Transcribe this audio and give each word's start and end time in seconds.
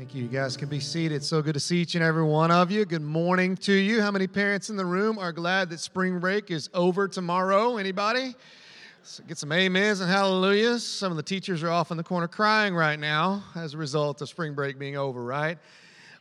Thank 0.00 0.14
you. 0.14 0.22
You 0.22 0.28
guys 0.30 0.56
can 0.56 0.70
be 0.70 0.80
seated. 0.80 1.22
So 1.22 1.42
good 1.42 1.52
to 1.52 1.60
see 1.60 1.82
each 1.82 1.94
and 1.94 2.02
every 2.02 2.22
one 2.22 2.50
of 2.50 2.70
you. 2.70 2.86
Good 2.86 3.02
morning 3.02 3.54
to 3.56 3.72
you. 3.74 4.00
How 4.00 4.10
many 4.10 4.26
parents 4.26 4.70
in 4.70 4.76
the 4.78 4.86
room 4.86 5.18
are 5.18 5.30
glad 5.30 5.68
that 5.68 5.78
spring 5.78 6.18
break 6.18 6.50
is 6.50 6.70
over 6.72 7.06
tomorrow? 7.06 7.76
Anybody? 7.76 8.34
So 9.02 9.22
get 9.28 9.36
some 9.36 9.52
amens 9.52 10.00
and 10.00 10.10
hallelujahs. 10.10 10.86
Some 10.86 11.12
of 11.12 11.18
the 11.18 11.22
teachers 11.22 11.62
are 11.62 11.68
off 11.68 11.90
in 11.90 11.98
the 11.98 12.02
corner 12.02 12.28
crying 12.28 12.74
right 12.74 12.98
now 12.98 13.44
as 13.54 13.74
a 13.74 13.76
result 13.76 14.22
of 14.22 14.30
spring 14.30 14.54
break 14.54 14.78
being 14.78 14.96
over, 14.96 15.22
right? 15.22 15.58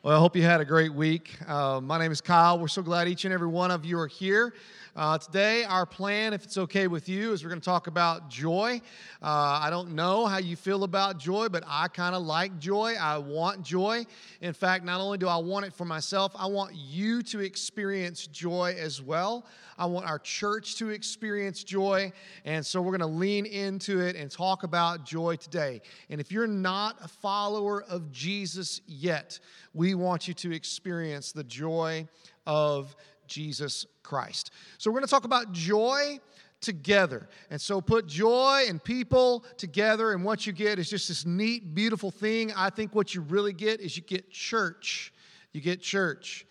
Well, 0.03 0.13
I 0.13 0.19
hope 0.19 0.35
you 0.35 0.43
had 0.43 0.59
a 0.59 0.65
great 0.65 0.93
week. 0.93 1.37
Uh, 1.47 1.79
my 1.81 1.97
name 1.97 2.11
is 2.11 2.19
Kyle. 2.19 2.59
We're 2.59 2.67
so 2.67 2.81
glad 2.81 3.07
each 3.07 3.23
and 3.23 3.33
every 3.33 3.47
one 3.47 3.71
of 3.71 3.85
you 3.85 3.97
are 3.97 4.07
here. 4.07 4.53
Uh, 4.95 5.17
today, 5.17 5.63
our 5.63 5.85
plan, 5.85 6.33
if 6.33 6.43
it's 6.43 6.57
okay 6.57 6.87
with 6.87 7.07
you, 7.07 7.31
is 7.31 7.43
we're 7.43 7.49
going 7.49 7.61
to 7.61 7.65
talk 7.65 7.87
about 7.87 8.29
joy. 8.29 8.81
Uh, 9.21 9.59
I 9.61 9.69
don't 9.69 9.91
know 9.91 10.25
how 10.25 10.37
you 10.37 10.55
feel 10.55 10.83
about 10.83 11.19
joy, 11.19 11.47
but 11.47 11.63
I 11.67 11.87
kind 11.89 12.15
of 12.15 12.23
like 12.23 12.57
joy. 12.59 12.95
I 12.99 13.19
want 13.19 13.61
joy. 13.63 14.05
In 14.41 14.53
fact, 14.53 14.83
not 14.83 14.99
only 14.99 15.19
do 15.19 15.27
I 15.27 15.37
want 15.37 15.65
it 15.65 15.73
for 15.73 15.85
myself, 15.85 16.33
I 16.37 16.47
want 16.47 16.73
you 16.75 17.21
to 17.23 17.39
experience 17.39 18.25
joy 18.27 18.75
as 18.79 19.01
well. 19.01 19.45
I 19.77 19.85
want 19.85 20.05
our 20.07 20.19
church 20.19 20.75
to 20.77 20.89
experience 20.89 21.63
joy. 21.63 22.11
And 22.43 22.65
so 22.65 22.81
we're 22.81 22.97
going 22.97 22.99
to 22.99 23.17
lean 23.17 23.45
into 23.45 24.01
it 24.01 24.15
and 24.15 24.29
talk 24.29 24.63
about 24.63 25.05
joy 25.05 25.37
today. 25.37 25.81
And 26.09 26.19
if 26.19 26.31
you're 26.31 26.47
not 26.47 26.97
a 27.01 27.07
follower 27.07 27.83
of 27.83 28.11
Jesus 28.11 28.81
yet, 28.87 29.39
we 29.73 29.93
want 29.93 30.27
you 30.27 30.33
to 30.33 30.51
experience 30.51 31.31
the 31.31 31.43
joy 31.45 32.07
of 32.45 32.95
Jesus 33.29 33.85
Christ. 34.03 34.51
So 34.77 34.89
we're 34.89 34.99
going 34.99 35.07
to 35.07 35.11
talk 35.11 35.23
about 35.23 35.53
joy 35.53 36.19
together. 36.61 37.29
And 37.49 37.61
so 37.61 37.79
put 37.79 38.07
joy 38.07 38.65
and 38.67 38.83
people 38.83 39.45
together, 39.57 40.11
and 40.11 40.25
what 40.25 40.45
you 40.45 40.51
get 40.51 40.79
is 40.79 40.89
just 40.89 41.07
this 41.07 41.25
neat, 41.25 41.73
beautiful 41.73 42.11
thing. 42.11 42.51
I 42.53 42.69
think 42.69 42.93
what 42.93 43.15
you 43.15 43.21
really 43.21 43.53
get 43.53 43.79
is 43.79 43.95
you 43.95 44.03
get 44.03 44.29
church. 44.29 45.13
You 45.53 45.61
get 45.61 45.81
church. 45.81 46.45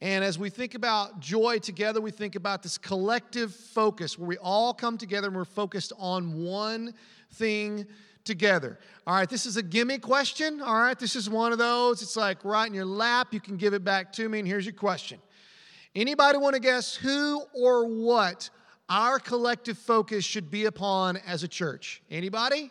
And 0.00 0.24
as 0.24 0.38
we 0.38 0.48
think 0.48 0.74
about 0.74 1.20
joy 1.20 1.58
together, 1.58 2.00
we 2.00 2.10
think 2.10 2.34
about 2.34 2.62
this 2.62 2.78
collective 2.78 3.54
focus 3.54 4.18
where 4.18 4.26
we 4.26 4.38
all 4.38 4.72
come 4.72 4.96
together 4.96 5.26
and 5.26 5.36
we're 5.36 5.44
focused 5.44 5.92
on 5.98 6.42
one 6.42 6.94
thing 7.32 7.86
together. 8.24 8.78
All 9.06 9.14
right, 9.14 9.28
this 9.28 9.44
is 9.44 9.58
a 9.58 9.62
gimme 9.62 9.98
question. 9.98 10.62
All 10.62 10.80
right, 10.80 10.98
this 10.98 11.16
is 11.16 11.28
one 11.28 11.52
of 11.52 11.58
those. 11.58 12.00
It's 12.00 12.16
like 12.16 12.44
right 12.44 12.66
in 12.66 12.72
your 12.72 12.86
lap. 12.86 13.34
You 13.34 13.40
can 13.40 13.58
give 13.58 13.74
it 13.74 13.84
back 13.84 14.12
to 14.14 14.28
me, 14.28 14.38
and 14.38 14.48
here's 14.48 14.64
your 14.64 14.74
question 14.74 15.20
Anybody 15.94 16.38
want 16.38 16.54
to 16.54 16.60
guess 16.60 16.94
who 16.94 17.42
or 17.52 17.86
what 17.86 18.50
our 18.88 19.18
collective 19.18 19.76
focus 19.76 20.24
should 20.24 20.50
be 20.50 20.66
upon 20.66 21.16
as 21.26 21.42
a 21.42 21.48
church? 21.48 22.02
Anybody? 22.10 22.70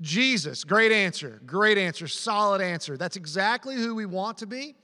Jesus. 0.00 0.62
Great 0.62 0.92
answer. 0.92 1.40
Great 1.46 1.78
answer. 1.78 2.06
Solid 2.06 2.60
answer. 2.60 2.96
That's 2.96 3.16
exactly 3.16 3.74
who 3.74 3.94
we 3.94 4.06
want 4.06 4.38
to 4.38 4.46
be 4.46 4.76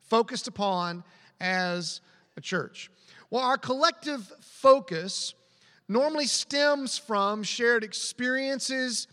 focused 0.00 0.48
upon 0.48 1.04
as 1.40 2.00
a 2.36 2.40
church. 2.40 2.90
Well, 3.30 3.42
our 3.42 3.58
collective 3.58 4.30
focus 4.40 5.34
normally 5.88 6.26
stems 6.26 6.96
from 6.96 7.42
shared 7.42 7.84
experiences 7.84 9.08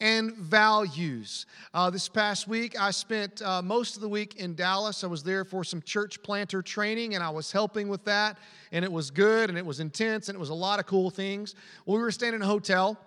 and 0.00 0.34
values. 0.36 1.46
Uh, 1.72 1.90
this 1.90 2.08
past 2.08 2.48
week, 2.48 2.78
I 2.80 2.90
spent 2.90 3.40
uh, 3.42 3.62
most 3.62 3.94
of 3.96 4.02
the 4.02 4.08
week 4.08 4.36
in 4.36 4.54
Dallas. 4.54 5.04
I 5.04 5.06
was 5.06 5.22
there 5.22 5.44
for 5.44 5.64
some 5.64 5.80
church 5.82 6.22
planter 6.22 6.62
training, 6.62 7.14
and 7.14 7.22
I 7.22 7.30
was 7.30 7.52
helping 7.52 7.88
with 7.88 8.04
that. 8.04 8.38
And 8.72 8.84
it 8.84 8.92
was 8.92 9.10
good, 9.10 9.50
and 9.50 9.58
it 9.58 9.64
was 9.64 9.80
intense, 9.80 10.28
and 10.28 10.36
it 10.36 10.40
was 10.40 10.50
a 10.50 10.54
lot 10.54 10.80
of 10.80 10.86
cool 10.86 11.10
things. 11.10 11.54
Well, 11.86 11.96
we 11.96 12.02
were 12.02 12.10
staying 12.10 12.34
in 12.34 12.42
a 12.42 12.46
hotel. 12.46 12.98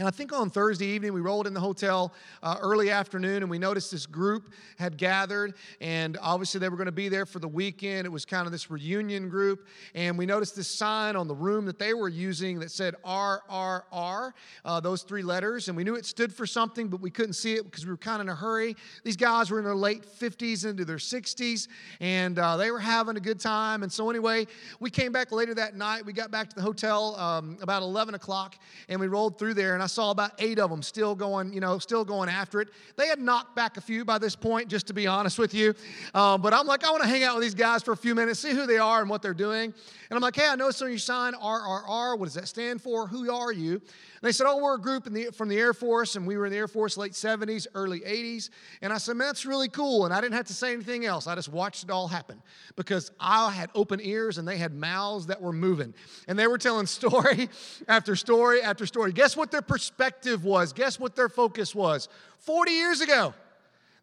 And 0.00 0.08
I 0.08 0.10
think 0.10 0.32
on 0.32 0.48
Thursday 0.48 0.86
evening, 0.86 1.12
we 1.12 1.20
rolled 1.20 1.46
in 1.46 1.52
the 1.52 1.60
hotel 1.60 2.14
uh, 2.42 2.56
early 2.62 2.90
afternoon 2.90 3.42
and 3.42 3.50
we 3.50 3.58
noticed 3.58 3.90
this 3.90 4.06
group 4.06 4.54
had 4.78 4.96
gathered. 4.96 5.52
And 5.82 6.16
obviously, 6.22 6.58
they 6.58 6.70
were 6.70 6.78
going 6.78 6.86
to 6.86 6.90
be 6.90 7.10
there 7.10 7.26
for 7.26 7.38
the 7.38 7.46
weekend. 7.46 8.06
It 8.06 8.08
was 8.08 8.24
kind 8.24 8.46
of 8.46 8.52
this 8.52 8.70
reunion 8.70 9.28
group. 9.28 9.66
And 9.94 10.16
we 10.16 10.24
noticed 10.24 10.56
this 10.56 10.68
sign 10.68 11.16
on 11.16 11.28
the 11.28 11.34
room 11.34 11.66
that 11.66 11.78
they 11.78 11.92
were 11.92 12.08
using 12.08 12.60
that 12.60 12.70
said 12.70 12.94
RRR, 13.04 14.32
uh, 14.64 14.80
those 14.80 15.02
three 15.02 15.22
letters. 15.22 15.68
And 15.68 15.76
we 15.76 15.84
knew 15.84 15.96
it 15.96 16.06
stood 16.06 16.32
for 16.32 16.46
something, 16.46 16.88
but 16.88 17.02
we 17.02 17.10
couldn't 17.10 17.34
see 17.34 17.56
it 17.56 17.64
because 17.64 17.84
we 17.84 17.90
were 17.90 17.98
kind 17.98 18.22
of 18.22 18.28
in 18.28 18.30
a 18.30 18.34
hurry. 18.34 18.76
These 19.04 19.18
guys 19.18 19.50
were 19.50 19.58
in 19.58 19.66
their 19.66 19.76
late 19.76 20.06
50s 20.06 20.64
into 20.64 20.86
their 20.86 20.96
60s, 20.96 21.68
and 22.00 22.38
uh, 22.38 22.56
they 22.56 22.70
were 22.70 22.80
having 22.80 23.18
a 23.18 23.20
good 23.20 23.38
time. 23.38 23.82
And 23.82 23.92
so, 23.92 24.08
anyway, 24.08 24.46
we 24.78 24.88
came 24.88 25.12
back 25.12 25.30
later 25.30 25.52
that 25.56 25.76
night. 25.76 26.06
We 26.06 26.14
got 26.14 26.30
back 26.30 26.48
to 26.48 26.56
the 26.56 26.62
hotel 26.62 27.16
um, 27.16 27.58
about 27.60 27.82
11 27.82 28.14
o'clock, 28.14 28.56
and 28.88 28.98
we 28.98 29.06
rolled 29.06 29.38
through 29.38 29.52
there 29.52 29.74
and 29.74 29.82
I 29.82 29.89
saw 29.90 30.10
about 30.10 30.32
eight 30.38 30.58
of 30.58 30.70
them 30.70 30.82
still 30.82 31.14
going, 31.14 31.52
you 31.52 31.60
know, 31.60 31.78
still 31.78 32.04
going 32.04 32.28
after 32.28 32.60
it. 32.60 32.68
They 32.96 33.06
had 33.06 33.18
knocked 33.18 33.54
back 33.54 33.76
a 33.76 33.80
few 33.80 34.04
by 34.04 34.18
this 34.18 34.36
point, 34.36 34.68
just 34.68 34.86
to 34.88 34.94
be 34.94 35.06
honest 35.06 35.38
with 35.38 35.54
you. 35.54 35.74
Uh, 36.14 36.38
but 36.38 36.54
I'm 36.54 36.66
like, 36.66 36.84
I 36.84 36.90
want 36.90 37.02
to 37.02 37.08
hang 37.08 37.22
out 37.24 37.36
with 37.36 37.42
these 37.42 37.54
guys 37.54 37.82
for 37.82 37.92
a 37.92 37.96
few 37.96 38.14
minutes, 38.14 38.40
see 38.40 38.52
who 38.52 38.66
they 38.66 38.78
are 38.78 39.00
and 39.00 39.10
what 39.10 39.22
they're 39.22 39.34
doing. 39.34 39.64
And 39.64 40.16
I'm 40.16 40.20
like, 40.20 40.36
hey, 40.36 40.48
I 40.48 40.54
noticed 40.56 40.82
on 40.82 40.88
your 40.88 40.98
sign 40.98 41.34
RRR. 41.34 42.18
What 42.18 42.24
does 42.26 42.34
that 42.34 42.48
stand 42.48 42.82
for? 42.82 43.06
Who 43.06 43.30
are 43.30 43.52
you? 43.52 43.80
They 44.22 44.32
said, 44.32 44.46
oh, 44.46 44.58
we're 44.58 44.74
a 44.74 44.80
group 44.80 45.04
the, 45.04 45.30
from 45.30 45.48
the 45.48 45.58
Air 45.58 45.72
Force, 45.72 46.14
and 46.14 46.26
we 46.26 46.36
were 46.36 46.44
in 46.44 46.52
the 46.52 46.58
Air 46.58 46.68
Force 46.68 46.98
late 46.98 47.12
70s, 47.12 47.66
early 47.74 48.00
80s. 48.00 48.50
And 48.82 48.92
I 48.92 48.98
said, 48.98 49.16
man, 49.16 49.28
that's 49.28 49.46
really 49.46 49.68
cool. 49.68 50.04
And 50.04 50.12
I 50.12 50.20
didn't 50.20 50.34
have 50.34 50.46
to 50.46 50.52
say 50.54 50.74
anything 50.74 51.06
else. 51.06 51.26
I 51.26 51.34
just 51.34 51.48
watched 51.48 51.84
it 51.84 51.90
all 51.90 52.06
happen 52.06 52.42
because 52.76 53.10
I 53.18 53.50
had 53.50 53.70
open 53.74 53.98
ears 54.02 54.36
and 54.36 54.46
they 54.46 54.58
had 54.58 54.74
mouths 54.74 55.26
that 55.26 55.40
were 55.40 55.54
moving. 55.54 55.94
And 56.28 56.38
they 56.38 56.46
were 56.46 56.58
telling 56.58 56.86
story 57.00 57.48
after 57.88 58.14
story 58.14 58.60
after 58.60 58.84
story. 58.84 59.12
Guess 59.12 59.38
what 59.38 59.50
their 59.50 59.62
perspective 59.62 60.44
was? 60.44 60.74
Guess 60.74 61.00
what 61.00 61.16
their 61.16 61.30
focus 61.30 61.74
was? 61.74 62.08
40 62.40 62.72
years 62.72 63.00
ago. 63.00 63.32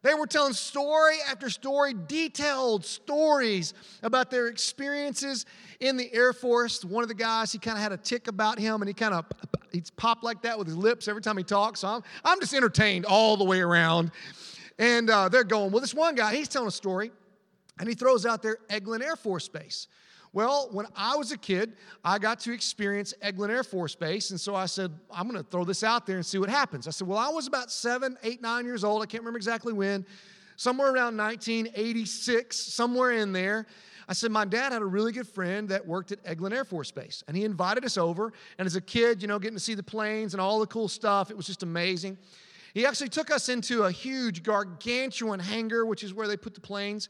They 0.02 0.14
were 0.14 0.26
telling 0.26 0.52
story 0.52 1.16
after 1.28 1.50
story, 1.50 1.92
detailed 2.06 2.84
stories 2.84 3.74
about 4.02 4.30
their 4.30 4.46
experiences 4.46 5.44
in 5.80 5.96
the 5.96 6.12
Air 6.14 6.32
Force. 6.32 6.84
One 6.84 7.02
of 7.02 7.08
the 7.08 7.14
guys, 7.14 7.50
he 7.50 7.58
kind 7.58 7.76
of 7.76 7.82
had 7.82 7.92
a 7.92 7.96
tick 7.96 8.28
about 8.28 8.58
him, 8.58 8.80
and 8.80 8.88
he 8.88 8.94
kind 8.94 9.12
of 9.12 9.24
he'd 9.72 9.90
pop 9.96 10.22
like 10.22 10.42
that 10.42 10.56
with 10.56 10.68
his 10.68 10.76
lips 10.76 11.08
every 11.08 11.22
time 11.22 11.36
he 11.36 11.44
talks. 11.44 11.80
So 11.80 11.88
I'm, 11.88 12.02
I'm 12.24 12.40
just 12.40 12.54
entertained 12.54 13.06
all 13.06 13.36
the 13.36 13.44
way 13.44 13.60
around. 13.60 14.12
And 14.78 15.10
uh, 15.10 15.28
they're 15.28 15.44
going, 15.44 15.72
well, 15.72 15.80
this 15.80 15.94
one 15.94 16.14
guy, 16.14 16.34
he's 16.34 16.48
telling 16.48 16.68
a 16.68 16.72
story, 16.72 17.10
and 17.80 17.88
he 17.88 17.94
throws 17.94 18.24
out 18.24 18.42
there 18.42 18.58
Eglin 18.70 19.02
Air 19.02 19.16
Force 19.16 19.48
Base. 19.48 19.88
Well, 20.32 20.68
when 20.72 20.86
I 20.94 21.16
was 21.16 21.32
a 21.32 21.38
kid, 21.38 21.72
I 22.04 22.18
got 22.18 22.40
to 22.40 22.52
experience 22.52 23.14
Eglin 23.22 23.50
Air 23.50 23.64
Force 23.64 23.94
Base. 23.94 24.30
And 24.30 24.40
so 24.40 24.54
I 24.54 24.66
said, 24.66 24.92
I'm 25.10 25.28
going 25.28 25.42
to 25.42 25.50
throw 25.50 25.64
this 25.64 25.82
out 25.82 26.06
there 26.06 26.16
and 26.16 26.26
see 26.26 26.38
what 26.38 26.50
happens. 26.50 26.86
I 26.86 26.90
said, 26.90 27.08
Well, 27.08 27.18
I 27.18 27.28
was 27.28 27.46
about 27.46 27.70
seven, 27.70 28.16
eight, 28.22 28.42
nine 28.42 28.64
years 28.64 28.84
old. 28.84 29.02
I 29.02 29.06
can't 29.06 29.22
remember 29.22 29.38
exactly 29.38 29.72
when, 29.72 30.04
somewhere 30.56 30.92
around 30.92 31.16
1986, 31.16 32.56
somewhere 32.56 33.12
in 33.12 33.32
there. 33.32 33.66
I 34.08 34.12
said, 34.12 34.30
My 34.30 34.44
dad 34.44 34.72
had 34.72 34.82
a 34.82 34.86
really 34.86 35.12
good 35.12 35.28
friend 35.28 35.68
that 35.70 35.86
worked 35.86 36.12
at 36.12 36.22
Eglin 36.24 36.52
Air 36.52 36.64
Force 36.64 36.90
Base, 36.90 37.24
and 37.26 37.36
he 37.36 37.44
invited 37.44 37.84
us 37.84 37.96
over. 37.96 38.32
And 38.58 38.66
as 38.66 38.76
a 38.76 38.80
kid, 38.80 39.22
you 39.22 39.28
know, 39.28 39.38
getting 39.38 39.56
to 39.56 39.62
see 39.62 39.74
the 39.74 39.82
planes 39.82 40.34
and 40.34 40.40
all 40.40 40.60
the 40.60 40.66
cool 40.66 40.88
stuff, 40.88 41.30
it 41.30 41.36
was 41.36 41.46
just 41.46 41.62
amazing. 41.62 42.18
He 42.74 42.86
actually 42.86 43.08
took 43.08 43.30
us 43.30 43.48
into 43.48 43.84
a 43.84 43.90
huge 43.90 44.42
gargantuan 44.42 45.40
hangar, 45.40 45.86
which 45.86 46.04
is 46.04 46.14
where 46.14 46.28
they 46.28 46.36
put 46.36 46.54
the 46.54 46.60
planes. 46.60 47.08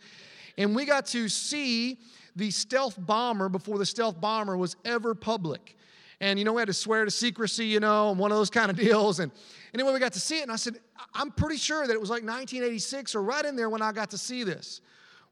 And 0.57 0.75
we 0.75 0.85
got 0.85 1.07
to 1.07 1.29
see 1.29 1.99
the 2.39 2.51
stealth 2.53 2.95
bomber 2.97 3.49
before 3.49 3.79
the 3.79 3.87
stealth 3.87 4.21
bomber 4.21 4.57
was 4.57 4.77
ever 4.85 5.15
public. 5.15 5.77
And, 6.21 6.39
you 6.39 6.45
know, 6.45 6.53
we 6.53 6.61
had 6.61 6.69
to 6.69 6.73
swear 6.73 7.05
to 7.05 7.11
secrecy, 7.11 7.67
you 7.67 7.81
know, 7.81 8.11
and 8.11 8.19
one 8.19 8.31
of 8.31 8.39
those 8.39 8.51
kind 8.59 8.71
of 8.71 8.77
deals. 8.77 9.21
And 9.21 9.31
anyway, 9.75 9.93
we 9.93 9.99
got 9.99 10.13
to 10.15 10.21
see 10.21 10.39
it. 10.39 10.43
And 10.43 10.53
I 10.53 10.57
said, 10.57 10.79
I'm 11.13 11.31
pretty 11.33 11.57
sure 11.57 11.87
that 11.87 11.93
it 11.93 12.01
was 12.01 12.11
like 12.11 12.23
1986 12.23 13.15
or 13.15 13.23
right 13.23 13.45
in 13.45 13.57
there 13.57 13.69
when 13.69 13.83
I 13.83 13.93
got 13.93 14.11
to 14.11 14.19
see 14.19 14.45
this. 14.45 14.81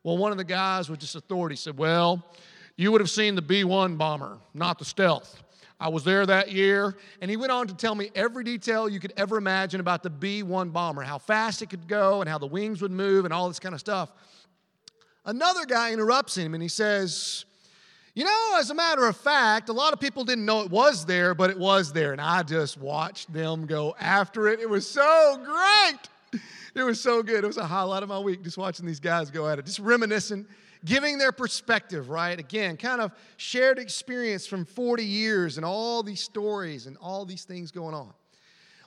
Well, 0.03 0.19
one 0.19 0.33
of 0.33 0.39
the 0.39 0.44
guys 0.44 0.91
with 0.91 1.00
just 1.00 1.17
authority 1.17 1.56
said, 1.56 1.77
Well, 1.77 2.25
you 2.77 2.93
would 2.93 3.00
have 3.00 3.11
seen 3.11 3.34
the 3.34 3.43
B 3.43 3.65
1 3.65 3.97
bomber, 3.97 4.38
not 4.53 4.78
the 4.78 4.84
stealth. 4.84 5.43
I 5.78 5.88
was 5.88 6.05
there 6.05 6.25
that 6.27 6.53
year. 6.53 6.97
And 7.21 7.31
he 7.31 7.37
went 7.37 7.53
on 7.53 7.67
to 7.69 7.75
tell 7.75 7.94
me 7.94 8.11
every 8.15 8.44
detail 8.44 8.88
you 8.88 9.00
could 9.00 9.12
ever 9.17 9.37
imagine 9.37 9.81
about 9.81 10.03
the 10.03 10.11
B 10.11 10.43
1 10.43 10.71
bomber, 10.71 11.03
how 11.03 11.19
fast 11.19 11.62
it 11.62 11.71
could 11.71 11.87
go 11.88 12.21
and 12.21 12.31
how 12.31 12.38
the 12.38 12.47
wings 12.47 12.83
would 12.83 12.93
move 12.93 13.25
and 13.25 13.34
all 13.34 13.49
this 13.49 13.59
kind 13.59 13.75
of 13.75 13.81
stuff. 13.81 14.12
Another 15.26 15.67
guy 15.67 15.93
interrupts 15.93 16.37
him 16.37 16.55
and 16.55 16.62
he 16.62 16.69
says, 16.69 17.44
You 18.14 18.25
know, 18.25 18.56
as 18.58 18.70
a 18.70 18.75
matter 18.75 19.06
of 19.06 19.17
fact, 19.17 19.69
a 19.69 19.73
lot 19.73 19.93
of 19.93 19.99
people 19.99 20.25
didn't 20.25 20.44
know 20.44 20.62
it 20.62 20.70
was 20.70 21.05
there, 21.05 21.34
but 21.34 21.50
it 21.50 21.58
was 21.58 21.93
there. 21.93 22.12
And 22.12 22.20
I 22.20 22.44
just 22.44 22.78
watched 22.78 23.32
them 23.32 23.67
go 23.67 23.96
after 24.00 24.46
it. 24.46 24.61
It 24.61 24.70
was 24.70 24.88
so 24.88 25.43
great. 25.44 26.43
It 26.76 26.82
was 26.82 27.00
so 27.00 27.23
good. 27.23 27.43
It 27.43 27.46
was 27.46 27.56
a 27.56 27.67
highlight 27.67 28.02
of 28.02 28.11
my 28.11 28.19
week 28.19 28.44
just 28.44 28.58
watching 28.58 28.87
these 28.87 29.00
guys 29.00 29.31
go 29.31 29.49
at 29.49 29.58
it, 29.58 29.64
just 29.64 29.78
reminiscing, 29.78 30.46
giving 30.84 31.19
their 31.19 31.32
perspective, 31.32 32.11
right? 32.11 32.38
Again, 32.38 32.76
kind 32.76 33.00
of 33.00 33.12
shared 33.38 33.79
experience 33.79 34.46
from 34.46 34.64
40 34.64 35.02
years 35.02 35.56
and 35.56 35.64
all 35.64 36.02
these 36.02 36.20
stories 36.20 36.87
and 36.87 36.96
all 36.99 37.25
these 37.25 37.44
things 37.44 37.70
going 37.70 37.94
on. 37.94 38.12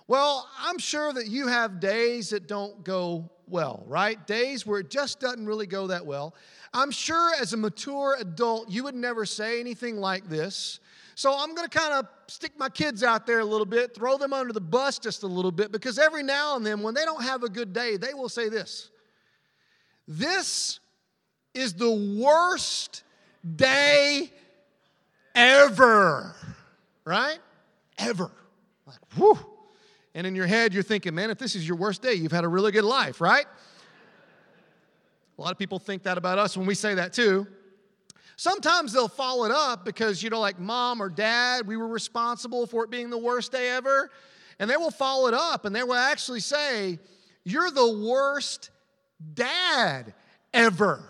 Well, 0.08 0.48
I'm 0.60 0.78
sure 0.78 1.12
that 1.14 1.28
you 1.28 1.48
have 1.48 1.80
days 1.80 2.30
that 2.30 2.48
don't 2.48 2.84
go 2.84 3.30
well, 3.50 3.84
right? 3.88 4.26
Days 4.28 4.66
where 4.66 4.80
it 4.80 4.90
just 4.90 5.20
doesn't 5.20 5.46
really 5.46 5.68
go 5.68 5.88
that 5.88 6.06
well. 6.06 6.36
I'm 6.74 6.92
sure 6.92 7.34
as 7.40 7.54
a 7.54 7.58
mature 7.58 8.16
adult, 8.20 8.70
you 8.70 8.84
would 8.84 8.96
never 8.96 9.26
say 9.26 9.60
anything 9.60 9.98
like 9.98 10.30
this. 10.30 10.80
So 11.16 11.34
I'm 11.38 11.54
going 11.54 11.68
to 11.68 11.78
kind 11.78 11.94
of 11.94 12.08
stick 12.28 12.54
my 12.58 12.70
kids 12.70 13.04
out 13.04 13.28
there 13.28 13.40
a 13.40 13.46
little 13.46 13.66
bit, 13.66 13.94
throw 13.94 14.18
them 14.18 14.32
under 14.32 14.54
the 14.54 14.62
bus 14.62 15.00
just 15.00 15.24
a 15.24 15.28
little 15.28 15.52
bit, 15.52 15.72
because 15.72 16.00
every 16.00 16.24
now 16.24 16.56
and 16.56 16.66
then, 16.66 16.82
when 16.82 16.94
they 16.94 17.04
don't 17.04 17.24
have 17.24 17.44
a 17.44 17.50
good 17.50 17.74
day, 17.74 17.98
they 17.98 18.14
will 18.14 18.30
say 18.30 18.48
this 18.48 18.90
This 20.08 20.80
is 21.54 21.74
the 21.74 21.92
worst 21.92 23.04
day 23.56 24.32
ever, 25.36 26.36
right? 27.04 27.40
Ever. 27.98 28.32
Like, 28.86 29.00
whew. 29.16 29.38
And 30.16 30.26
in 30.26 30.36
your 30.36 30.48
head, 30.48 30.74
you're 30.74 30.84
thinking, 30.84 31.14
man, 31.14 31.30
if 31.30 31.38
this 31.38 31.56
is 31.56 31.68
your 31.68 31.78
worst 31.78 32.02
day, 32.02 32.14
you've 32.14 32.32
had 32.32 32.44
a 32.44 32.48
really 32.48 32.72
good 32.72 32.84
life, 32.84 33.22
right? 33.22 33.46
A 35.38 35.42
lot 35.42 35.52
of 35.52 35.58
people 35.58 35.80
think 35.80 36.04
that 36.04 36.18
about 36.18 36.38
us 36.38 36.58
when 36.58 36.66
we 36.66 36.76
say 36.76 36.96
that 36.96 37.14
too. 37.14 37.48
Sometimes 38.36 38.94
they'll 38.94 39.08
follow 39.08 39.46
it 39.46 39.52
up 39.52 39.86
because, 39.86 40.24
you 40.24 40.30
know, 40.30 40.40
like 40.40 40.60
mom 40.60 41.02
or 41.02 41.10
dad, 41.10 41.68
we 41.68 41.78
were 41.78 41.88
responsible 41.88 42.66
for 42.66 42.84
it 42.84 42.90
being 42.90 43.10
the 43.10 43.18
worst 43.18 43.52
day 43.52 43.70
ever. 43.70 44.10
And 44.60 44.70
they 44.70 44.78
will 44.78 44.92
follow 44.92 45.28
it 45.28 45.34
up 45.34 45.66
and 45.66 45.76
they 45.76 45.84
will 45.84 45.94
actually 45.94 46.40
say, 46.40 47.00
You're 47.44 47.72
the 47.72 47.98
worst 47.98 48.72
dad 49.34 50.14
ever. 50.54 51.04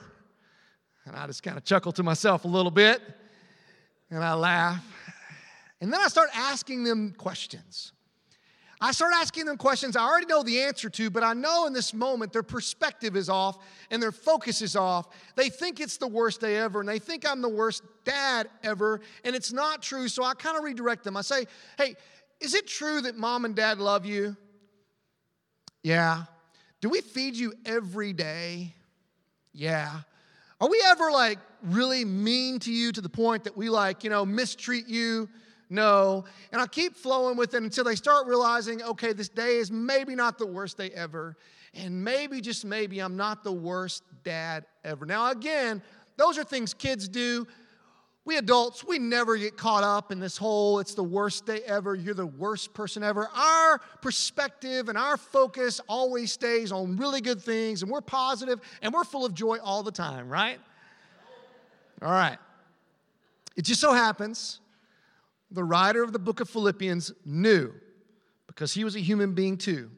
And 1.05 1.15
I 1.15 1.25
just 1.27 1.41
kind 1.41 1.57
of 1.57 1.63
chuckle 1.63 1.91
to 1.93 2.03
myself 2.03 2.45
a 2.45 2.47
little 2.47 2.71
bit 2.71 3.01
and 4.11 4.23
I 4.23 4.33
laugh. 4.33 4.83
And 5.81 5.93
then 5.93 6.01
I 6.01 6.07
start 6.07 6.29
asking 6.35 6.83
them 6.83 7.13
questions. 7.17 7.93
I 8.81 8.93
start 8.93 9.11
asking 9.13 9.45
them 9.45 9.57
questions 9.57 9.97
I 9.97 10.03
already 10.03 10.25
know 10.25 10.41
the 10.41 10.61
answer 10.61 10.89
to, 10.89 11.09
but 11.09 11.21
I 11.21 11.33
know 11.33 11.65
in 11.67 11.73
this 11.73 11.93
moment 11.93 12.31
their 12.31 12.43
perspective 12.43 13.17
is 13.17 13.27
off 13.27 13.57
and 13.91 14.01
their 14.01 14.13
focus 14.13 14.61
is 14.61 14.75
off. 14.75 15.09
They 15.35 15.49
think 15.49 15.81
it's 15.81 15.97
the 15.97 16.07
worst 16.07 16.39
day 16.39 16.57
ever 16.57 16.79
and 16.79 16.87
they 16.87 16.99
think 16.99 17.29
I'm 17.29 17.41
the 17.41 17.49
worst 17.49 17.83
dad 18.05 18.49
ever, 18.63 19.01
and 19.25 19.35
it's 19.35 19.51
not 19.51 19.81
true. 19.81 20.07
So 20.07 20.23
I 20.23 20.33
kind 20.33 20.57
of 20.57 20.63
redirect 20.63 21.03
them. 21.03 21.17
I 21.17 21.21
say, 21.21 21.45
Hey, 21.77 21.95
is 22.39 22.53
it 22.53 22.67
true 22.67 23.01
that 23.01 23.17
mom 23.17 23.43
and 23.43 23.53
dad 23.53 23.79
love 23.79 24.05
you? 24.05 24.37
Yeah. 25.83 26.23
Do 26.79 26.87
we 26.87 27.01
feed 27.01 27.35
you 27.35 27.53
every 27.65 28.13
day? 28.13 28.73
Yeah. 29.53 29.91
Are 30.61 30.69
we 30.69 30.81
ever 30.85 31.11
like 31.11 31.39
really 31.63 32.05
mean 32.05 32.59
to 32.59 32.71
you 32.71 32.93
to 32.93 33.01
the 33.01 33.09
point 33.09 33.43
that 33.43 33.57
we 33.57 33.69
like, 33.69 34.05
you 34.05 34.09
know, 34.09 34.25
mistreat 34.25 34.87
you? 34.87 35.27
No. 35.69 36.25
And 36.51 36.62
I 36.62 36.68
keep 36.68 36.95
flowing 36.95 37.38
with 37.38 37.54
it 37.54 37.62
until 37.62 37.83
they 37.83 37.95
start 37.95 38.27
realizing, 38.27 38.81
okay, 38.81 39.13
this 39.13 39.30
day 39.30 39.57
is 39.57 39.71
maybe 39.71 40.16
not 40.16 40.38
the 40.38 40.48
worst 40.48 40.77
day 40.77 40.89
ever. 40.95 41.38
And 41.75 42.04
maybe, 42.04 42.42
just 42.42 42.66
maybe, 42.66 43.00
I'm 43.00 43.16
not 43.16 43.44
the 43.44 43.51
worst 43.51 44.04
dad 44.24 44.66
ever. 44.83 45.06
Now, 45.06 45.30
again, 45.30 45.83
those 46.18 46.38
are 46.38 46.44
things 46.44 46.74
kids 46.74 47.07
do. 47.07 47.45
We 48.25 48.38
adults, 48.38 48.83
we 48.83 49.00
never 49.00 49.38
get 49.38 49.57
caught 49.57 49.83
up 49.83 50.12
in 50.12 50.19
this 50.19 50.38
whole 50.38 50.80
it's 50.80 50.94
the 50.94 51.04
worst 51.04 51.48
day 51.48 51.62
ever, 51.66 51.95
you're 51.95 52.13
the 52.13 52.27
worst 52.27 52.74
person 52.74 53.04
ever. 53.04 53.27
Our 53.27 53.80
perspective 54.01 54.89
and 54.89 54.98
our 54.98 55.18
focus 55.18 55.81
always 55.88 56.31
stays 56.31 56.71
on 56.71 56.98
really 56.98 57.21
good 57.21 57.42
things, 57.42 57.81
and 57.81 57.89
we're 57.89 58.01
positive 58.01 58.60
and 58.83 58.94
we're 58.94 59.04
full 59.04 59.25
of 59.25 59.33
joy 59.33 59.57
all 59.63 59.81
the 59.81 59.92
time, 59.92 60.30
right? 60.30 60.60
All 62.04 62.12
right. 62.12 62.38
It 63.56 63.63
just 63.63 63.81
so 63.81 63.94
happens 63.94 64.60
the 65.51 65.63
writer 65.63 66.03
of 66.03 66.13
the 66.13 66.19
book 66.19 66.39
of 66.39 66.49
Philippians 66.49 67.11
knew, 67.25 67.73
because 68.47 68.73
he 68.73 68.83
was 68.83 68.95
a 68.95 68.99
human 68.99 69.33
being 69.33 69.57
too, 69.57 69.89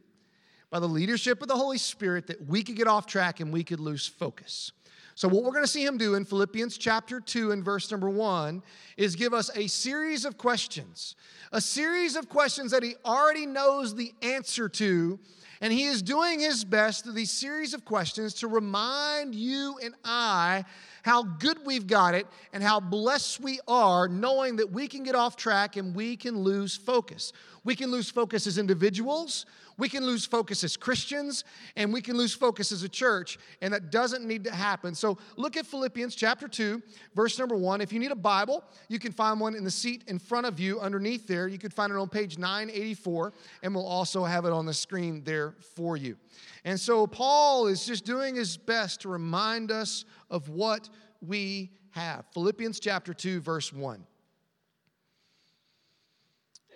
by 0.70 0.80
the 0.80 0.88
leadership 0.88 1.42
of 1.42 1.48
the 1.48 1.56
Holy 1.56 1.78
Spirit, 1.78 2.28
that 2.28 2.48
we 2.48 2.64
could 2.64 2.76
get 2.76 2.88
off 2.88 3.06
track 3.06 3.40
and 3.40 3.52
we 3.52 3.64
could 3.64 3.80
lose 3.80 4.08
focus. 4.08 4.72
So, 5.16 5.28
what 5.28 5.44
we're 5.44 5.52
going 5.52 5.64
to 5.64 5.70
see 5.70 5.86
him 5.86 5.98
do 5.98 6.16
in 6.16 6.24
Philippians 6.24 6.78
chapter 6.78 7.20
2 7.20 7.52
and 7.52 7.64
verse 7.64 7.92
number 7.92 8.10
1 8.10 8.64
is 8.96 9.16
give 9.16 9.34
us 9.34 9.50
a 9.56 9.68
series 9.68 10.24
of 10.24 10.38
questions, 10.38 11.16
a 11.52 11.60
series 11.60 12.16
of 12.16 12.30
questions 12.30 12.72
that 12.72 12.82
he 12.82 12.96
already 13.06 13.46
knows 13.46 13.94
the 13.94 14.14
answer 14.22 14.70
to. 14.70 15.20
And 15.62 15.72
he 15.72 15.86
is 15.86 16.02
doing 16.02 16.40
his 16.40 16.64
best 16.66 17.04
through 17.04 17.14
these 17.14 17.30
series 17.30 17.76
of 17.76 17.86
questions 17.86 18.34
to 18.36 18.48
remind 18.48 19.36
you 19.36 19.78
and 19.84 19.94
I 20.04 20.66
how 21.04 21.22
good 21.22 21.60
we've 21.66 21.86
got 21.86 22.16
it 22.16 22.26
and 22.52 22.64
how 22.64 22.80
blessed 22.80 23.40
we 23.42 23.60
are 23.68 24.08
knowing 24.08 24.56
that 24.56 24.72
we 24.72 24.88
can 24.88 25.04
get 25.04 25.14
off 25.14 25.36
track 25.36 25.78
and 25.78 25.96
we 25.96 26.18
can 26.18 26.40
lose 26.40 26.76
focus. 26.76 27.32
We 27.64 27.76
can 27.76 27.92
lose 27.92 28.10
focus 28.10 28.48
as 28.48 28.58
individuals, 28.58 29.46
we 29.78 29.90
can 29.90 30.06
lose 30.06 30.26
focus 30.26 30.64
as 30.64 30.78
Christians, 30.78 31.44
and 31.76 31.92
we 31.92 32.02
can 32.02 32.18
lose 32.18 32.34
focus 32.34 32.72
as 32.72 32.84
a 32.84 32.90
church, 32.90 33.38
and 33.62 33.74
that 33.74 33.92
doesn't 33.92 34.26
need 34.26 34.44
to 34.44 34.52
happen. 34.52 34.94
So 34.96 35.18
look 35.38 35.58
at 35.58 35.66
Philippians 35.66 36.16
chapter 36.16 36.48
2, 36.48 36.82
verse 37.16 37.38
number 37.40 37.56
1. 37.56 37.82
If 37.82 37.92
you 37.92 38.00
need 38.00 38.12
a 38.12 38.16
Bible, 38.16 38.64
you 38.88 39.00
can 39.00 39.12
find 39.12 39.40
one 39.40 39.56
in 39.56 39.64
the 39.64 39.72
seat 39.72 40.04
in 40.08 40.20
front 40.20 40.46
of 40.46 40.60
you 40.60 40.80
underneath 40.80 41.28
there. 41.28 41.48
You 41.48 41.58
can 41.58 41.72
find 41.72 41.92
it 41.92 41.98
on 41.98 42.10
page 42.10 42.38
984, 42.38 43.34
and 43.64 43.74
we'll 43.74 43.88
also 43.88 44.24
have 44.24 44.46
it 44.46 44.54
on 44.54 44.66
the 44.66 44.74
screen 44.74 45.24
there 45.24 45.56
for 45.76 45.98
you. 45.98 46.18
And 46.66 46.80
so 46.80 47.08
Paul 47.08 47.68
is 47.68 47.86
just 47.86 48.06
doing 48.06 48.36
his 48.36 48.58
best 48.58 49.02
to 49.02 49.10
remind 49.10 49.72
us 49.72 50.06
of 50.30 50.50
what 50.50 50.90
we 51.22 51.72
have. 51.92 52.26
Philippians 52.34 52.80
chapter 52.80 53.14
2, 53.14 53.42
verse 53.42 53.72
1. 53.72 54.06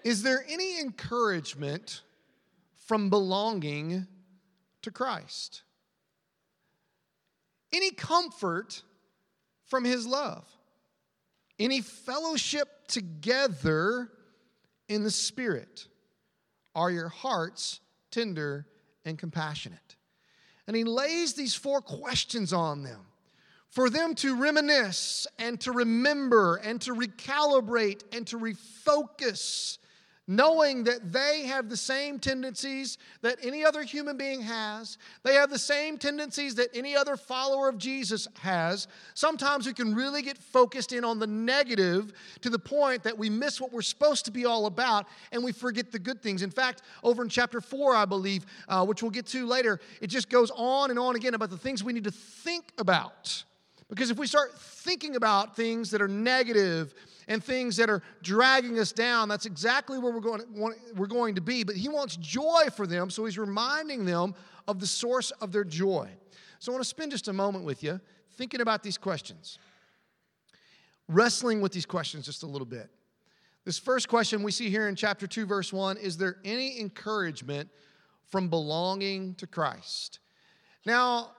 Is 0.03 0.21
there 0.21 0.45
any 0.47 0.79
encouragement 0.79 2.03
from 2.85 3.09
belonging 3.09 4.07
to 4.81 4.91
Christ? 4.91 5.63
Any 7.73 7.91
comfort 7.91 8.81
from 9.65 9.83
his 9.83 10.07
love? 10.07 10.47
Any 11.59 11.81
fellowship 11.81 12.87
together 12.87 14.09
in 14.87 15.03
the 15.03 15.11
Spirit? 15.11 15.87
Are 16.73 16.91
your 16.91 17.09
hearts 17.09 17.79
tender 18.15 18.65
and 19.03 19.19
compassionate. 19.19 19.97
And 20.67 20.75
he 20.75 20.83
lays 20.83 21.33
these 21.33 21.53
four 21.53 21.81
questions 21.81 22.53
on 22.53 22.83
them 22.83 23.01
for 23.69 23.89
them 23.89 24.15
to 24.15 24.35
reminisce 24.35 25.27
and 25.37 25.59
to 25.61 25.71
remember 25.73 26.55
and 26.55 26.81
to 26.81 26.95
recalibrate 26.95 28.03
and 28.15 28.25
to 28.27 28.39
refocus 28.39 29.77
knowing 30.27 30.83
that 30.85 31.11
they 31.11 31.43
have 31.43 31.69
the 31.69 31.77
same 31.77 32.17
tendencies 32.19 32.97
that 33.21 33.37
any 33.43 33.63
other 33.63 33.83
human 33.83 34.17
being 34.17 34.41
has. 34.41 34.97
They 35.23 35.35
have 35.35 35.49
the 35.49 35.59
same 35.59 35.97
tendencies 35.97 36.55
that 36.55 36.69
any 36.73 36.95
other 36.95 37.15
follower 37.15 37.69
of 37.69 37.77
Jesus 37.77 38.27
has. 38.39 38.87
Sometimes 39.13 39.67
we 39.67 39.73
can 39.73 39.93
really 39.93 40.23
get 40.23 40.37
focused 40.37 40.93
in 40.93 41.03
on 41.03 41.19
the 41.19 41.27
negative 41.27 42.11
to 42.41 42.49
the 42.49 42.57
point 42.57 43.03
that 43.03 43.17
we 43.17 43.29
miss 43.29 43.61
what 43.61 43.71
we're 43.71 43.83
supposed 43.83 44.25
to 44.25 44.31
be 44.31 44.45
all 44.45 44.65
about 44.65 45.05
and 45.31 45.43
we 45.43 45.51
forget 45.51 45.91
the 45.91 45.99
good 45.99 46.21
things. 46.21 46.41
In 46.41 46.51
fact, 46.51 46.81
over 47.03 47.21
in 47.21 47.29
chapter 47.29 47.61
4, 47.61 47.95
I 47.95 48.05
believe, 48.05 48.45
uh, 48.67 48.85
which 48.85 49.03
we'll 49.03 49.11
get 49.11 49.27
to 49.27 49.45
later, 49.45 49.79
it 50.01 50.07
just 50.07 50.29
goes 50.29 50.51
on 50.55 50.89
and 50.89 50.97
on 50.97 51.15
again 51.15 51.35
about 51.35 51.51
the 51.51 51.57
things 51.57 51.83
we 51.83 51.93
need 51.93 52.05
to 52.05 52.11
think 52.11 52.71
about. 52.79 53.43
Because 53.89 54.09
if 54.09 54.17
we 54.17 54.25
start 54.25 54.57
thinking 54.57 55.15
about 55.15 55.55
things 55.55 55.91
that 55.91 56.01
are 56.01 56.07
negative, 56.07 56.95
and 57.27 57.43
things 57.43 57.77
that 57.77 57.89
are 57.89 58.01
dragging 58.21 58.79
us 58.79 58.91
down, 58.91 59.27
that's 59.27 59.45
exactly 59.45 59.97
where 59.97 60.11
we're 60.11 60.19
going, 60.19 60.43
we're 60.95 61.07
going 61.07 61.35
to 61.35 61.41
be. 61.41 61.63
But 61.63 61.75
He 61.75 61.89
wants 61.89 62.17
joy 62.17 62.63
for 62.75 62.85
them, 62.87 63.09
so 63.09 63.25
He's 63.25 63.37
reminding 63.37 64.05
them 64.05 64.35
of 64.67 64.79
the 64.79 64.87
source 64.87 65.31
of 65.31 65.51
their 65.51 65.63
joy. 65.63 66.09
So 66.59 66.71
I 66.71 66.73
want 66.73 66.83
to 66.83 66.89
spend 66.89 67.11
just 67.11 67.27
a 67.27 67.33
moment 67.33 67.65
with 67.65 67.83
you 67.83 67.99
thinking 68.33 68.61
about 68.61 68.83
these 68.83 68.97
questions, 68.97 69.59
wrestling 71.07 71.61
with 71.61 71.71
these 71.71 71.85
questions 71.85 72.25
just 72.25 72.43
a 72.43 72.47
little 72.47 72.65
bit. 72.65 72.89
This 73.65 73.79
first 73.79 74.07
question 74.07 74.43
we 74.43 74.51
see 74.51 74.69
here 74.69 74.87
in 74.87 74.95
chapter 74.95 75.25
2, 75.25 75.45
verse 75.45 75.73
1 75.73 75.97
is 75.97 76.17
there 76.17 76.37
any 76.45 76.79
encouragement 76.79 77.69
from 78.29 78.49
belonging 78.49 79.35
to 79.35 79.47
Christ? 79.47 80.19
Now, 80.85 81.31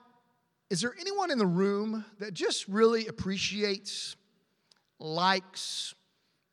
is 0.69 0.81
there 0.81 0.93
anyone 0.99 1.31
in 1.31 1.37
the 1.37 1.45
room 1.45 2.03
that 2.19 2.33
just 2.33 2.67
really 2.67 3.07
appreciates 3.07 4.17
likes, 4.99 5.95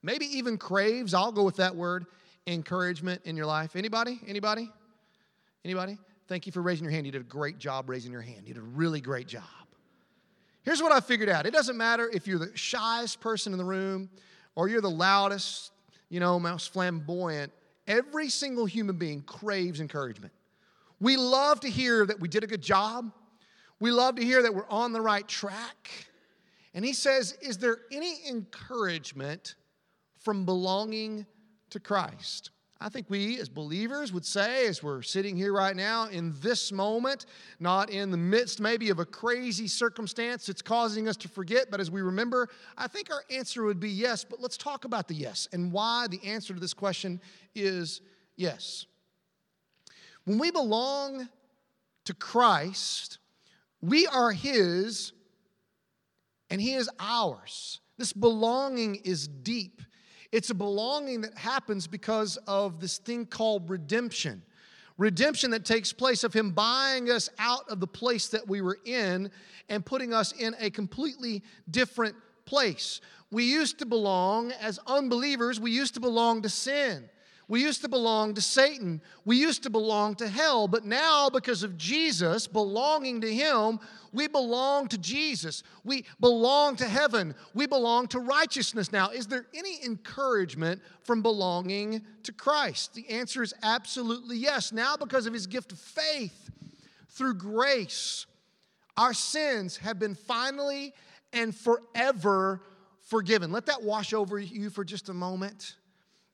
maybe 0.03 0.27
even 0.27 0.59
craves, 0.59 1.15
I'll 1.15 1.33
go 1.33 1.45
with 1.45 1.57
that 1.57 1.75
word, 1.75 2.07
encouragement 2.47 3.23
in 3.25 3.37
your 3.37 3.47
life. 3.47 3.77
Anybody? 3.77 4.21
Anybody? 4.27 4.71
Anybody? 5.65 5.99
Thank 6.27 6.47
you 6.47 6.53
for 6.53 6.63
raising 6.63 6.85
your 6.85 6.93
hand. 6.93 7.07
You 7.07 7.13
did 7.13 7.21
a 7.21 7.25
great 7.25 7.59
job 7.59 7.89
raising 7.89 8.13
your 8.13 8.23
hand. 8.23 8.47
You 8.47 8.55
did 8.55 8.63
a 8.63 8.67
really 8.67 9.01
great 9.01 9.27
job. 9.27 9.43
Here's 10.63 10.83
what 10.83 10.93
I 10.93 11.01
figured 11.01 11.29
out. 11.29 11.45
It 11.45 11.53
doesn't 11.53 11.77
matter 11.77 12.09
if 12.13 12.27
you're 12.27 12.39
the 12.39 12.57
shyest 12.57 13.21
person 13.21 13.53
in 13.53 13.59
the 13.59 13.65
room 13.65 14.09
or 14.55 14.69
you're 14.69 14.81
the 14.81 14.91
loudest, 14.91 15.73
you 16.09 16.21
know, 16.21 16.41
most 16.41 16.73
flamboyant. 16.73 17.53
Every 17.87 18.31
single 18.31 18.65
human 18.65 18.97
being 18.97 19.21
craves 19.23 19.81
encouragement. 19.81 20.33
We 21.01 21.19
love 21.19 21.61
to 21.61 21.71
hear 21.71 22.07
that 22.07 22.19
we 22.19 22.29
did 22.29 22.45
a 22.45 22.47
good 22.47 22.63
job. 22.63 23.13
We 23.79 23.91
love 23.91 24.17
to 24.17 24.25
hear 24.25 24.43
that 24.43 24.55
we're 24.55 24.69
on 24.69 24.93
the 24.93 25.03
right 25.03 25.27
track. 25.29 26.09
And 26.75 26.85
he 26.85 26.93
says, 26.93 27.39
Is 27.41 27.59
there 27.59 27.79
any 27.91 28.19
encouragement 28.29 29.55
from 30.19 30.45
belonging 30.45 31.27
to 31.71 31.81
Christ? 31.81 32.51
I 32.81 32.89
think 32.89 33.09
we 33.09 33.39
as 33.41 33.49
believers 33.49 34.13
would 34.13 34.27
say, 34.27 34.67
as 34.67 34.83
we're 34.83 35.01
sitting 35.01 35.37
here 35.37 35.55
right 35.55 35.75
now 35.75 36.09
in 36.09 36.35
this 36.43 36.71
moment, 36.71 37.25
not 37.61 37.89
in 37.89 38.11
the 38.11 38.17
midst 38.17 38.61
maybe 38.61 38.91
of 38.91 38.99
a 38.99 39.07
crazy 39.07 39.69
circumstance 39.69 40.47
that's 40.47 40.61
causing 40.61 41.09
us 41.09 41.17
to 41.19 41.29
forget, 41.29 41.71
but 41.71 41.81
as 41.81 41.91
we 41.91 42.03
remember, 42.03 42.49
I 42.77 42.89
think 42.89 43.11
our 43.11 43.23
answer 43.31 43.65
would 43.65 43.81
be 43.81 43.89
yes. 43.89 44.25
But 44.25 44.41
let's 44.41 44.59
talk 44.59 44.85
about 44.85 45.09
the 45.09 45.15
yes 45.15 45.49
and 45.53 45.73
why 45.73 46.09
the 46.11 46.23
answer 46.25 46.53
to 46.53 46.61
this 46.61 46.75
question 46.75 47.21
is 47.55 48.03
yes. 48.37 48.85
When 50.25 50.39
we 50.39 50.51
belong 50.51 51.29
to 52.05 52.15
Christ, 52.15 53.19
We 53.81 54.07
are 54.07 54.33
His 54.33 55.13
and 56.51 56.61
He 56.61 56.75
is 56.75 56.89
ours. 56.99 57.81
This 57.99 58.13
belonging 58.13 58.97
is 58.97 59.29
deep. 59.29 59.81
It's 60.33 60.51
a 60.51 60.55
belonging 60.55 61.21
that 61.21 61.39
happens 61.39 61.87
because 61.87 62.37
of 62.49 62.81
this 62.81 62.99
thing 62.99 63.27
called 63.27 63.71
redemption. 63.71 64.43
Redemption 64.99 65.51
that 65.53 65.65
takes 65.65 65.93
place 65.93 66.25
of 66.25 66.33
Him 66.33 66.51
buying 66.51 67.11
us 67.11 67.29
out 67.39 67.69
of 67.69 67.81
the 67.81 67.87
place 67.87 68.29
that 68.29 68.47
we 68.49 68.61
were 68.61 68.79
in 68.85 69.31
and 69.69 69.85
putting 69.85 70.13
us 70.13 70.33
in 70.33 70.55
a 70.61 70.71
completely 70.71 71.43
different 71.71 72.17
place. 72.45 73.01
We 73.31 73.45
used 73.45 73.79
to 73.81 73.87
belong, 73.87 74.53
as 74.53 74.79
unbelievers, 74.87 75.59
we 75.59 75.71
used 75.71 75.95
to 75.95 76.01
belong 76.01 76.43
to 76.43 76.49
sin. 76.49 77.09
We 77.47 77.61
used 77.63 77.83
to 77.83 77.89
belong 77.89 78.35
to 78.35 78.41
Satan. 78.41 79.03
We 79.25 79.37
used 79.37 79.63
to 79.65 79.71
belong 79.71 80.15
to 80.17 80.29
hell. 80.29 80.67
But 80.67 80.85
now, 80.85 81.29
because 81.29 81.63
of 81.63 81.77
Jesus 81.77 82.47
belonging 82.47 83.21
to 83.21 83.33
Him, 83.33 83.81
we 84.13 84.29
belong 84.29 84.89
to 84.89 84.99
Jesus. 84.99 85.63
We 85.85 86.05
belong 86.21 86.77
to 86.77 86.87
heaven. 86.87 87.35
We 87.53 87.67
belong 87.67 88.07
to 88.09 88.21
righteousness. 88.21 88.93
Now, 88.93 89.11
is 89.11 89.27
there 89.27 89.47
any 89.55 89.85
encouragement 89.85 90.81
from 91.03 91.21
belonging 91.21 92.03
to 92.23 92.33
Christ? 92.33 92.95
The 92.95 93.09
answer 93.11 93.43
is 93.43 93.53
absolutely 93.63 94.37
yes. 94.37 94.73
Now, 94.73 94.97
because 94.97 95.27
of 95.27 95.35
His 95.35 95.47
gift 95.47 95.73
of 95.73 95.79
faith 95.79 96.51
through 97.11 97.35
grace, 97.35 98.27
our 98.97 99.13
sins 99.13 99.77
have 99.79 99.99
been 99.99 100.15
finally 100.15 100.95
and 101.33 101.55
forever 101.55 102.63
forgiven. 103.03 103.53
Let 103.53 103.67
that 103.67 103.83
wash 103.83 104.15
over 104.15 104.39
you 104.39 104.71
for 104.71 104.85
just 104.85 105.09
a 105.09 105.15
moment. 105.15 105.75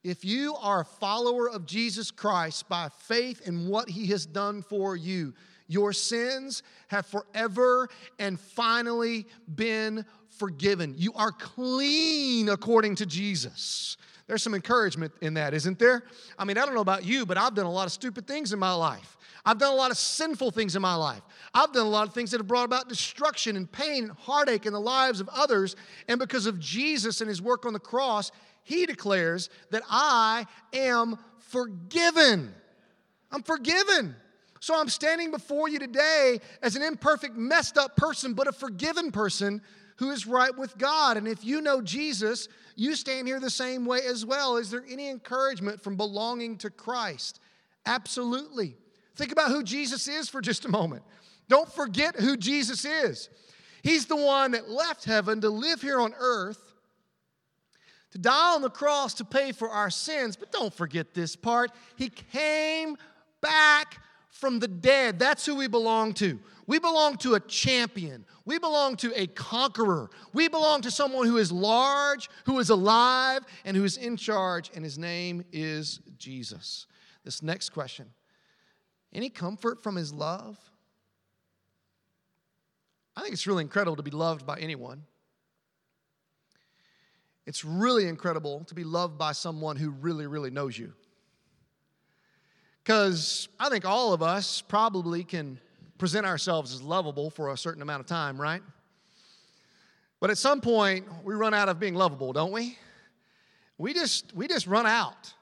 If 0.02 0.24
you 0.24 0.54
are 0.56 0.80
a 0.80 0.84
follower 0.84 1.50
of 1.50 1.66
Jesus 1.66 2.10
Christ 2.10 2.68
by 2.68 2.88
faith 3.00 3.46
in 3.46 3.68
what 3.68 3.88
he 3.88 4.06
has 4.06 4.24
done 4.24 4.62
for 4.62 4.96
you, 4.96 5.34
your 5.68 5.92
sins 5.92 6.62
have 6.88 7.06
forever 7.06 7.88
and 8.18 8.40
finally 8.40 9.26
been 9.54 10.04
forgiven. 10.38 10.94
You 10.96 11.12
are 11.14 11.32
clean 11.32 12.48
according 12.48 12.96
to 12.96 13.06
Jesus. 13.06 13.96
There's 14.26 14.42
some 14.42 14.54
encouragement 14.54 15.12
in 15.20 15.34
that, 15.34 15.54
isn't 15.54 15.78
there? 15.78 16.04
I 16.38 16.44
mean, 16.44 16.56
I 16.56 16.64
don't 16.64 16.74
know 16.74 16.80
about 16.80 17.04
you, 17.04 17.26
but 17.26 17.36
I've 17.36 17.54
done 17.54 17.66
a 17.66 17.70
lot 17.70 17.86
of 17.86 17.92
stupid 17.92 18.26
things 18.26 18.52
in 18.52 18.58
my 18.58 18.72
life. 18.72 19.16
I've 19.44 19.58
done 19.58 19.72
a 19.72 19.76
lot 19.76 19.90
of 19.90 19.96
sinful 19.96 20.50
things 20.50 20.76
in 20.76 20.82
my 20.82 20.94
life. 20.94 21.22
I've 21.54 21.72
done 21.72 21.86
a 21.86 21.90
lot 21.90 22.06
of 22.06 22.14
things 22.14 22.30
that 22.30 22.38
have 22.38 22.46
brought 22.46 22.64
about 22.64 22.88
destruction 22.88 23.56
and 23.56 23.70
pain 23.70 24.04
and 24.04 24.12
heartache 24.12 24.66
in 24.66 24.72
the 24.72 24.80
lives 24.80 25.20
of 25.20 25.28
others. 25.30 25.76
And 26.08 26.18
because 26.18 26.46
of 26.46 26.58
Jesus 26.60 27.20
and 27.20 27.28
his 27.28 27.40
work 27.42 27.66
on 27.66 27.72
the 27.72 27.80
cross, 27.80 28.30
he 28.62 28.86
declares 28.86 29.50
that 29.70 29.82
I 29.88 30.46
am 30.72 31.18
forgiven. 31.38 32.54
I'm 33.32 33.42
forgiven. 33.42 34.14
So 34.60 34.78
I'm 34.78 34.88
standing 34.88 35.30
before 35.30 35.68
you 35.68 35.78
today 35.78 36.40
as 36.62 36.76
an 36.76 36.82
imperfect, 36.82 37.36
messed 37.36 37.78
up 37.78 37.96
person, 37.96 38.34
but 38.34 38.46
a 38.46 38.52
forgiven 38.52 39.10
person 39.10 39.62
who 39.96 40.10
is 40.10 40.26
right 40.26 40.56
with 40.56 40.76
God. 40.78 41.16
And 41.16 41.26
if 41.26 41.44
you 41.44 41.60
know 41.60 41.80
Jesus, 41.80 42.48
you 42.76 42.94
stand 42.94 43.26
here 43.26 43.40
the 43.40 43.50
same 43.50 43.86
way 43.86 44.00
as 44.06 44.24
well. 44.24 44.56
Is 44.56 44.70
there 44.70 44.84
any 44.88 45.08
encouragement 45.08 45.80
from 45.80 45.96
belonging 45.96 46.56
to 46.58 46.70
Christ? 46.70 47.40
Absolutely. 47.86 48.76
Think 49.16 49.32
about 49.32 49.50
who 49.50 49.62
Jesus 49.62 50.08
is 50.08 50.28
for 50.28 50.40
just 50.40 50.64
a 50.64 50.68
moment. 50.68 51.02
Don't 51.48 51.70
forget 51.70 52.16
who 52.16 52.36
Jesus 52.36 52.84
is. 52.84 53.28
He's 53.82 54.06
the 54.06 54.16
one 54.16 54.52
that 54.52 54.68
left 54.68 55.04
heaven 55.04 55.40
to 55.40 55.50
live 55.50 55.82
here 55.82 56.00
on 56.00 56.14
earth 56.18 56.69
to 58.10 58.18
die 58.18 58.54
on 58.54 58.62
the 58.62 58.70
cross 58.70 59.14
to 59.14 59.24
pay 59.24 59.52
for 59.52 59.70
our 59.70 59.90
sins. 59.90 60.36
But 60.36 60.52
don't 60.52 60.74
forget 60.74 61.14
this 61.14 61.36
part. 61.36 61.70
He 61.96 62.08
came 62.08 62.96
back 63.40 63.98
from 64.30 64.58
the 64.58 64.68
dead. 64.68 65.18
That's 65.18 65.44
who 65.46 65.56
we 65.56 65.68
belong 65.68 66.14
to. 66.14 66.40
We 66.66 66.78
belong 66.78 67.16
to 67.18 67.34
a 67.34 67.40
champion. 67.40 68.24
We 68.44 68.58
belong 68.58 68.96
to 68.98 69.12
a 69.20 69.26
conqueror. 69.26 70.08
We 70.32 70.48
belong 70.48 70.82
to 70.82 70.90
someone 70.90 71.26
who 71.26 71.36
is 71.36 71.50
large, 71.50 72.28
who 72.44 72.58
is 72.58 72.70
alive, 72.70 73.44
and 73.64 73.76
who 73.76 73.84
is 73.84 73.96
in 73.96 74.16
charge, 74.16 74.70
and 74.74 74.84
his 74.84 74.96
name 74.96 75.44
is 75.52 76.00
Jesus. 76.16 76.86
This 77.24 77.42
next 77.42 77.70
question 77.70 78.06
Any 79.12 79.30
comfort 79.30 79.82
from 79.82 79.96
his 79.96 80.12
love? 80.12 80.58
I 83.16 83.22
think 83.22 83.34
it's 83.34 83.46
really 83.46 83.62
incredible 83.62 83.96
to 83.96 84.02
be 84.02 84.12
loved 84.12 84.46
by 84.46 84.58
anyone. 84.58 85.02
It's 87.50 87.64
really 87.64 88.06
incredible 88.06 88.62
to 88.68 88.76
be 88.76 88.84
loved 88.84 89.18
by 89.18 89.32
someone 89.32 89.74
who 89.74 89.90
really, 89.90 90.28
really 90.28 90.50
knows 90.52 90.78
you. 90.78 90.92
Because 92.84 93.48
I 93.58 93.68
think 93.68 93.84
all 93.84 94.12
of 94.12 94.22
us 94.22 94.62
probably 94.62 95.24
can 95.24 95.58
present 95.98 96.26
ourselves 96.26 96.72
as 96.72 96.80
lovable 96.80 97.28
for 97.28 97.50
a 97.50 97.56
certain 97.56 97.82
amount 97.82 98.02
of 98.02 98.06
time, 98.06 98.40
right? 98.40 98.62
But 100.20 100.30
at 100.30 100.38
some 100.38 100.60
point, 100.60 101.06
we 101.24 101.34
run 101.34 101.52
out 101.52 101.68
of 101.68 101.80
being 101.80 101.96
lovable, 101.96 102.32
don't 102.32 102.52
we? 102.52 102.78
We 103.78 103.94
just, 103.94 104.32
we 104.32 104.46
just 104.46 104.68
run 104.68 104.86
out. 104.86 105.34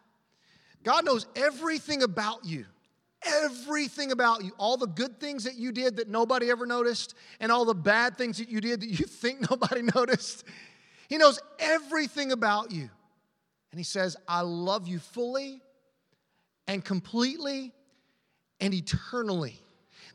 God 0.84 1.04
knows 1.04 1.26
everything 1.36 2.02
about 2.02 2.42
you. 2.42 2.64
Everything 3.22 4.12
about 4.12 4.42
you, 4.44 4.52
all 4.56 4.78
the 4.78 4.86
good 4.86 5.20
things 5.20 5.44
that 5.44 5.56
you 5.56 5.72
did 5.72 5.96
that 5.96 6.08
nobody 6.08 6.50
ever 6.50 6.64
noticed, 6.64 7.14
and 7.38 7.52
all 7.52 7.66
the 7.66 7.74
bad 7.74 8.16
things 8.16 8.38
that 8.38 8.48
you 8.48 8.62
did 8.62 8.80
that 8.80 8.88
you 8.88 9.04
think 9.04 9.50
nobody 9.50 9.82
noticed. 9.94 10.44
He 11.08 11.16
knows 11.16 11.40
everything 11.58 12.32
about 12.32 12.70
you. 12.70 12.88
And 13.70 13.78
He 13.78 13.84
says, 13.84 14.16
I 14.26 14.42
love 14.42 14.86
you 14.86 14.98
fully 14.98 15.60
and 16.66 16.84
completely 16.84 17.72
and 18.60 18.74
eternally. 18.74 19.58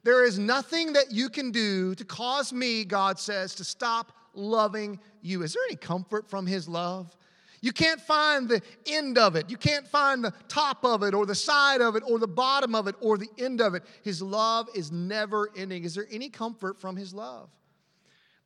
There 0.04 0.24
is 0.24 0.38
nothing 0.38 0.94
that 0.94 1.12
you 1.12 1.30
can 1.30 1.52
do 1.52 1.96
to 1.96 2.06
cause 2.06 2.52
me, 2.52 2.84
God 2.84 3.20
says, 3.20 3.56
to 3.56 3.64
stop 3.64 4.12
loving 4.34 5.00
you. 5.22 5.44
Is 5.44 5.54
there 5.54 5.64
any 5.68 5.76
comfort 5.76 6.30
from 6.30 6.46
His 6.46 6.68
love? 6.68 7.16
You 7.62 7.72
can't 7.72 8.02
find 8.02 8.50
the 8.50 8.62
end 8.86 9.18
of 9.18 9.38
it. 9.38 9.50
You 9.50 9.56
can't 9.56 9.88
find 9.88 10.22
the 10.22 10.34
top 10.50 10.84
of 10.84 11.02
it 11.02 11.14
or 11.14 11.26
the 11.26 11.34
side 11.34 11.80
of 11.80 11.96
it 11.96 12.04
or 12.06 12.20
the 12.20 12.28
bottom 12.28 12.76
of 12.76 12.88
it 12.88 12.96
or 13.00 13.18
the 13.18 13.30
end 13.38 13.62
of 13.62 13.74
it. 13.74 13.84
His 14.04 14.22
love 14.22 14.68
is 14.76 14.92
never 14.92 15.50
ending. 15.56 15.86
Is 15.86 15.96
there 15.96 16.08
any 16.12 16.30
comfort 16.30 16.78
from 16.78 16.98
His 16.98 17.14
love? 17.14 17.50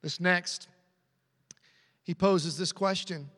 This 0.03 0.19
next 0.19 0.67
he 2.07 2.15
poses 2.15 2.57
this 2.57 2.71
question. 2.71 3.29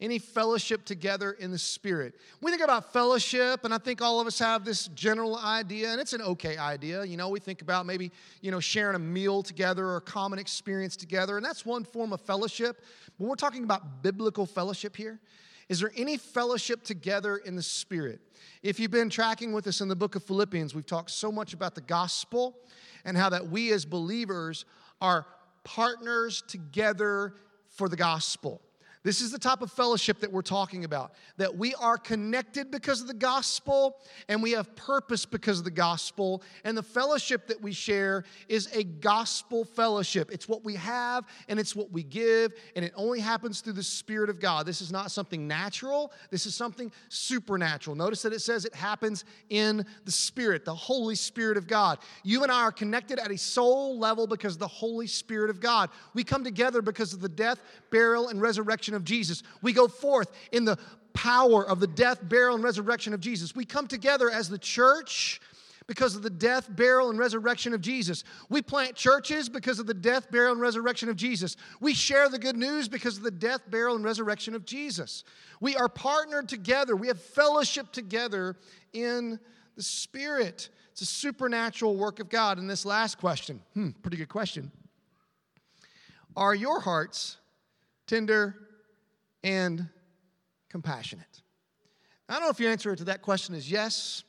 Any 0.00 0.18
fellowship 0.18 0.84
together 0.84 1.30
in 1.30 1.52
the 1.52 1.58
spirit? 1.58 2.14
We 2.42 2.50
think 2.50 2.62
about 2.62 2.92
fellowship 2.92 3.64
and 3.64 3.72
i 3.72 3.78
think 3.78 4.02
all 4.02 4.20
of 4.20 4.26
us 4.26 4.38
have 4.40 4.64
this 4.64 4.88
general 4.88 5.38
idea 5.38 5.90
and 5.90 6.00
it's 6.00 6.12
an 6.12 6.20
okay 6.20 6.58
idea. 6.58 7.04
You 7.04 7.16
know 7.16 7.28
we 7.28 7.38
think 7.38 7.62
about 7.62 7.86
maybe 7.86 8.10
you 8.42 8.50
know 8.50 8.58
sharing 8.58 8.96
a 8.96 8.98
meal 8.98 9.42
together 9.42 9.86
or 9.86 9.96
a 9.96 10.00
common 10.00 10.40
experience 10.40 10.96
together 10.96 11.36
and 11.36 11.46
that's 11.46 11.64
one 11.64 11.84
form 11.84 12.12
of 12.12 12.20
fellowship. 12.20 12.82
But 13.18 13.28
we're 13.28 13.36
talking 13.36 13.62
about 13.62 14.02
biblical 14.02 14.46
fellowship 14.46 14.96
here. 14.96 15.20
Is 15.68 15.80
there 15.80 15.92
any 15.96 16.16
fellowship 16.16 16.82
together 16.82 17.36
in 17.36 17.54
the 17.54 17.62
spirit? 17.62 18.20
If 18.62 18.80
you've 18.80 18.90
been 18.90 19.10
tracking 19.10 19.52
with 19.52 19.66
us 19.68 19.80
in 19.80 19.86
the 19.88 19.96
book 19.96 20.16
of 20.16 20.24
philippians 20.24 20.74
we've 20.74 20.84
talked 20.84 21.12
so 21.12 21.30
much 21.30 21.54
about 21.54 21.76
the 21.76 21.82
gospel 21.82 22.58
and 23.04 23.16
how 23.16 23.28
that 23.28 23.48
we 23.48 23.72
as 23.72 23.84
believers 23.84 24.64
are 25.00 25.24
partners 25.62 26.42
together 26.46 27.34
for 27.76 27.88
the 27.88 27.96
gospel. 27.96 28.60
This 29.06 29.20
is 29.20 29.30
the 29.30 29.38
type 29.38 29.62
of 29.62 29.70
fellowship 29.70 30.18
that 30.18 30.32
we're 30.32 30.42
talking 30.42 30.82
about 30.82 31.12
that 31.36 31.56
we 31.56 31.76
are 31.76 31.96
connected 31.96 32.72
because 32.72 33.00
of 33.00 33.06
the 33.06 33.14
gospel 33.14 33.98
and 34.28 34.42
we 34.42 34.50
have 34.50 34.74
purpose 34.74 35.24
because 35.24 35.60
of 35.60 35.64
the 35.64 35.70
gospel. 35.70 36.42
And 36.64 36.76
the 36.76 36.82
fellowship 36.82 37.46
that 37.46 37.62
we 37.62 37.70
share 37.70 38.24
is 38.48 38.68
a 38.74 38.82
gospel 38.82 39.64
fellowship. 39.64 40.32
It's 40.32 40.48
what 40.48 40.64
we 40.64 40.74
have 40.74 41.24
and 41.48 41.60
it's 41.60 41.76
what 41.76 41.92
we 41.92 42.02
give, 42.02 42.54
and 42.74 42.84
it 42.84 42.92
only 42.96 43.20
happens 43.20 43.60
through 43.60 43.74
the 43.74 43.82
Spirit 43.84 44.28
of 44.28 44.40
God. 44.40 44.66
This 44.66 44.80
is 44.80 44.90
not 44.90 45.12
something 45.12 45.46
natural, 45.46 46.12
this 46.32 46.44
is 46.44 46.56
something 46.56 46.90
supernatural. 47.08 47.94
Notice 47.94 48.22
that 48.22 48.32
it 48.32 48.40
says 48.40 48.64
it 48.64 48.74
happens 48.74 49.24
in 49.50 49.86
the 50.04 50.10
Spirit, 50.10 50.64
the 50.64 50.74
Holy 50.74 51.14
Spirit 51.14 51.56
of 51.56 51.68
God. 51.68 52.00
You 52.24 52.42
and 52.42 52.50
I 52.50 52.62
are 52.62 52.72
connected 52.72 53.20
at 53.20 53.30
a 53.30 53.38
soul 53.38 54.00
level 54.00 54.26
because 54.26 54.54
of 54.54 54.58
the 54.58 54.66
Holy 54.66 55.06
Spirit 55.06 55.48
of 55.48 55.60
God. 55.60 55.90
We 56.12 56.24
come 56.24 56.42
together 56.42 56.82
because 56.82 57.12
of 57.12 57.20
the 57.20 57.28
death, 57.28 57.62
burial, 57.92 58.30
and 58.30 58.42
resurrection 58.42 58.95
of 58.96 59.04
Jesus. 59.04 59.42
We 59.62 59.72
go 59.72 59.88
forth 59.88 60.32
in 60.52 60.64
the 60.64 60.78
power 61.12 61.66
of 61.66 61.80
the 61.80 61.86
death, 61.86 62.20
burial, 62.22 62.54
and 62.54 62.64
resurrection 62.64 63.14
of 63.14 63.20
Jesus. 63.20 63.54
We 63.54 63.64
come 63.64 63.86
together 63.86 64.30
as 64.30 64.48
the 64.48 64.58
church 64.58 65.40
because 65.86 66.16
of 66.16 66.22
the 66.22 66.30
death, 66.30 66.68
burial, 66.74 67.10
and 67.10 67.18
resurrection 67.18 67.72
of 67.72 67.80
Jesus. 67.80 68.24
We 68.48 68.60
plant 68.60 68.96
churches 68.96 69.48
because 69.48 69.78
of 69.78 69.86
the 69.86 69.94
death, 69.94 70.30
burial, 70.30 70.52
and 70.52 70.60
resurrection 70.60 71.08
of 71.08 71.16
Jesus. 71.16 71.56
We 71.80 71.94
share 71.94 72.28
the 72.28 72.38
good 72.38 72.56
news 72.56 72.88
because 72.88 73.16
of 73.16 73.22
the 73.22 73.30
death, 73.30 73.62
burial, 73.70 73.94
and 73.94 74.04
resurrection 74.04 74.54
of 74.54 74.64
Jesus. 74.64 75.24
We 75.60 75.76
are 75.76 75.88
partnered 75.88 76.48
together. 76.48 76.96
We 76.96 77.08
have 77.08 77.20
fellowship 77.20 77.92
together 77.92 78.56
in 78.92 79.38
the 79.76 79.82
Spirit. 79.82 80.70
It's 80.92 81.02
a 81.02 81.06
supernatural 81.06 81.96
work 81.96 82.20
of 82.20 82.28
God. 82.28 82.58
And 82.58 82.68
this 82.68 82.84
last 82.84 83.18
question, 83.18 83.60
hmm, 83.74 83.90
pretty 84.02 84.16
good 84.16 84.28
question. 84.28 84.72
Are 86.36 86.54
your 86.54 86.80
hearts 86.80 87.38
tender 88.06 88.65
and 89.46 89.88
compassionate? 90.68 91.42
I 92.28 92.34
don't 92.34 92.42
know 92.42 92.48
if 92.48 92.58
your 92.58 92.72
answer 92.72 92.94
to 92.96 93.04
that 93.04 93.22
question 93.22 93.54
is 93.54 93.70
yes 93.70 94.24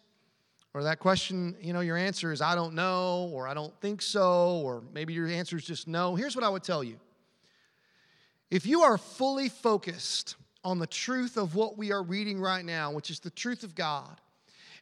or 0.76 0.84
that 0.84 1.00
question, 1.00 1.56
you 1.60 1.74
know, 1.74 1.80
your 1.80 1.98
answer 1.98 2.32
is 2.32 2.40
I 2.40 2.54
don't 2.54 2.76
know, 2.76 3.32
or 3.34 3.48
I 3.48 3.56
don't 3.56 3.74
think 3.82 4.04
so, 4.04 4.62
or 4.64 4.84
maybe 4.94 5.14
your 5.14 5.28
answer 5.28 5.58
is 5.58 5.66
just 5.66 5.88
no, 5.88 6.14
here's 6.14 6.36
what 6.36 6.46
I 6.46 6.50
would 6.50 6.64
tell 6.64 6.84
you. 6.84 7.00
If 8.52 8.68
you 8.68 8.84
are 8.84 8.98
fully 8.98 9.50
focused 9.50 10.36
on 10.64 10.78
the 10.78 10.86
truth 10.86 11.36
of 11.36 11.56
what 11.56 11.80
we 11.80 11.92
are 11.92 12.04
reading 12.04 12.40
right 12.40 12.64
now, 12.64 12.92
which 12.92 13.10
is 13.10 13.20
the 13.20 13.32
truth 13.32 13.64
of 13.64 13.74
God, 13.74 14.22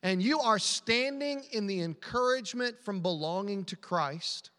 and 0.03 0.21
you 0.21 0.41
are 0.41 0.59
standing 0.59 1.45
in 1.53 1.65
the 1.65 1.81
encouragement 1.81 2.77
from 2.83 2.99
belonging 2.99 3.63
to 3.65 3.77
Christ, 3.77 4.51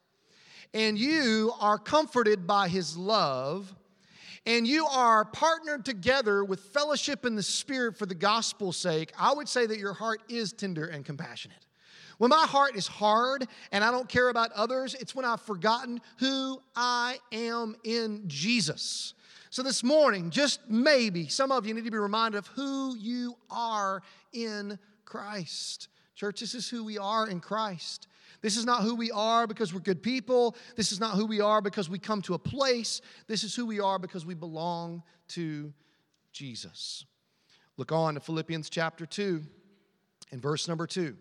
and 0.73 0.99
you 0.99 1.53
are 1.61 1.79
comforted 1.79 2.47
by 2.47 2.69
his 2.69 2.97
love, 2.97 3.75
and 4.47 4.67
you 4.67 4.87
are 4.87 5.25
partnered 5.25 5.85
together 5.85 6.45
with 6.45 6.61
fellowship 6.61 7.27
in 7.27 7.35
the 7.35 7.43
Spirit 7.43 7.97
for 7.97 8.07
the 8.07 8.15
gospel's 8.15 8.77
sake, 8.77 9.13
I 9.19 9.35
would 9.35 9.49
say 9.49 9.67
that 9.67 9.79
your 9.79 9.93
heart 9.93 10.23
is 10.29 10.53
tender 10.53 10.87
and 10.87 11.05
compassionate. 11.05 11.67
When 12.19 12.31
my 12.31 12.47
heart 12.47 12.77
is 12.77 12.87
hard 12.87 13.47
and 13.73 13.85
I 13.85 13.91
don't 13.91 14.09
care 14.09 14.29
about 14.29 14.53
others, 14.53 14.95
it's 14.95 15.15
when 15.15 15.25
I've 15.25 15.43
forgotten 15.43 16.01
who 16.19 16.63
I 16.75 17.19
am 17.33 17.77
in 17.85 18.23
Jesus. 18.27 19.15
So 19.51 19.63
this 19.63 19.83
morning, 19.83 20.31
just 20.31 20.61
maybe, 20.69 21.29
some 21.29 21.51
of 21.51 21.67
you 21.67 21.75
need 21.75 21.85
to 21.85 21.91
be 21.91 21.99
reminded 21.99 22.39
of 22.39 22.47
who 22.49 22.97
you 22.97 23.37
are 23.51 24.03
in 24.33 24.79
Christ. 25.05 25.89
Church, 26.15 26.41
this 26.41 26.55
is 26.55 26.69
who 26.69 26.85
we 26.85 26.99
are 26.99 27.29
in 27.29 27.41
Christ. 27.41 28.09
This 28.47 28.57
is 28.57 28.65
not 28.65 28.85
who 28.85 28.95
we 28.95 29.11
are 29.11 29.49
because 29.49 29.75
we're 29.75 29.81
good 29.81 30.05
people. 30.05 30.55
This 30.77 30.93
is 30.93 31.01
not 31.01 31.17
who 31.17 31.27
we 31.27 31.41
are 31.41 31.61
because 31.61 31.91
we 31.91 31.99
come 31.99 32.23
to 32.23 32.35
a 32.35 32.39
place. 32.39 33.01
This 33.27 33.43
is 33.43 33.57
who 33.57 33.67
we 33.67 33.81
are 33.81 33.99
because 33.99 34.25
we 34.25 34.35
belong 34.35 35.03
to 35.31 35.75
Jesus. 36.31 37.07
Look 37.77 37.91
on 37.91 38.15
to 38.15 38.21
Philippians 38.21 38.71
chapter 38.71 39.05
2 39.05 39.43
and 40.31 40.41
verse 40.41 40.69
number 40.69 40.87
2. 40.87 41.17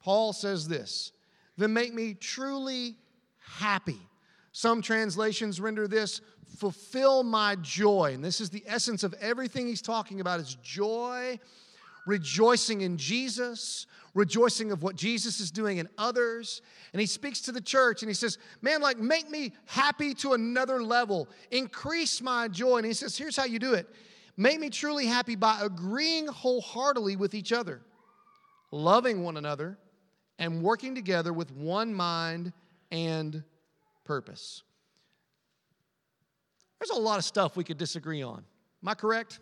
Paul 0.00 0.32
says 0.32 0.66
this 0.66 1.12
Then 1.56 1.72
make 1.72 1.94
me 1.94 2.14
truly 2.14 2.96
happy. 3.38 4.00
Some 4.50 4.82
translations 4.82 5.60
render 5.60 5.86
this 5.86 6.20
fulfill 6.58 7.22
my 7.22 7.54
joy. 7.62 8.10
And 8.12 8.24
this 8.24 8.40
is 8.40 8.50
the 8.50 8.64
essence 8.66 9.04
of 9.04 9.14
everything 9.20 9.68
he's 9.68 9.82
talking 9.82 10.20
about 10.20 10.40
is 10.40 10.56
joy, 10.64 11.38
rejoicing 12.06 12.82
in 12.82 12.96
Jesus, 12.96 13.86
rejoicing 14.14 14.70
of 14.70 14.82
what 14.82 14.96
Jesus 14.96 15.40
is 15.40 15.50
doing 15.50 15.78
in 15.78 15.88
others. 15.98 16.62
And 16.92 17.00
he 17.00 17.06
speaks 17.06 17.40
to 17.42 17.52
the 17.52 17.60
church 17.60 18.02
and 18.02 18.10
he 18.10 18.14
says, 18.14 18.38
Man, 18.62 18.80
like, 18.80 18.98
make 18.98 19.30
me 19.30 19.52
happy 19.66 20.14
to 20.14 20.32
another 20.32 20.82
level, 20.82 21.28
increase 21.50 22.20
my 22.20 22.48
joy. 22.48 22.78
And 22.78 22.86
he 22.86 22.92
says, 22.92 23.16
Here's 23.16 23.36
how 23.36 23.44
you 23.44 23.58
do 23.58 23.74
it 23.74 23.88
make 24.36 24.58
me 24.58 24.70
truly 24.70 25.06
happy 25.06 25.36
by 25.36 25.60
agreeing 25.62 26.26
wholeheartedly 26.26 27.16
with 27.16 27.34
each 27.34 27.52
other, 27.52 27.82
loving 28.70 29.22
one 29.22 29.36
another, 29.36 29.78
and 30.38 30.62
working 30.62 30.94
together 30.94 31.32
with 31.32 31.52
one 31.52 31.94
mind 31.94 32.52
and 32.90 33.42
purpose. 34.04 34.62
There's 36.78 36.98
a 36.98 37.00
lot 37.00 37.18
of 37.18 37.24
stuff 37.24 37.56
we 37.56 37.64
could 37.64 37.78
disagree 37.78 38.22
on. 38.22 38.44
Am 38.82 38.88
I 38.88 38.94
correct? 38.94 39.40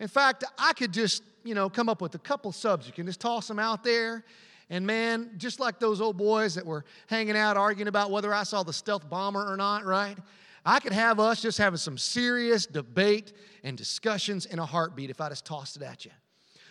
In 0.00 0.08
fact, 0.08 0.44
I 0.58 0.72
could 0.72 0.92
just, 0.92 1.22
you 1.44 1.54
know, 1.54 1.70
come 1.70 1.88
up 1.88 2.00
with 2.00 2.14
a 2.14 2.18
couple 2.18 2.50
subs. 2.50 2.86
You 2.86 2.92
can 2.92 3.06
just 3.06 3.20
toss 3.20 3.46
them 3.46 3.58
out 3.58 3.84
there. 3.84 4.24
And 4.70 4.86
man, 4.86 5.32
just 5.36 5.60
like 5.60 5.78
those 5.78 6.00
old 6.00 6.16
boys 6.16 6.54
that 6.54 6.64
were 6.64 6.84
hanging 7.08 7.36
out 7.36 7.56
arguing 7.56 7.88
about 7.88 8.10
whether 8.10 8.32
I 8.32 8.44
saw 8.44 8.62
the 8.62 8.72
stealth 8.72 9.08
bomber 9.10 9.44
or 9.44 9.56
not, 9.56 9.84
right? 9.84 10.16
I 10.64 10.80
could 10.80 10.92
have 10.92 11.20
us 11.20 11.42
just 11.42 11.58
having 11.58 11.76
some 11.76 11.98
serious 11.98 12.66
debate 12.66 13.32
and 13.62 13.76
discussions 13.76 14.46
in 14.46 14.58
a 14.58 14.66
heartbeat 14.66 15.10
if 15.10 15.20
I 15.20 15.28
just 15.28 15.44
tossed 15.44 15.76
it 15.76 15.82
at 15.82 16.04
you. 16.04 16.12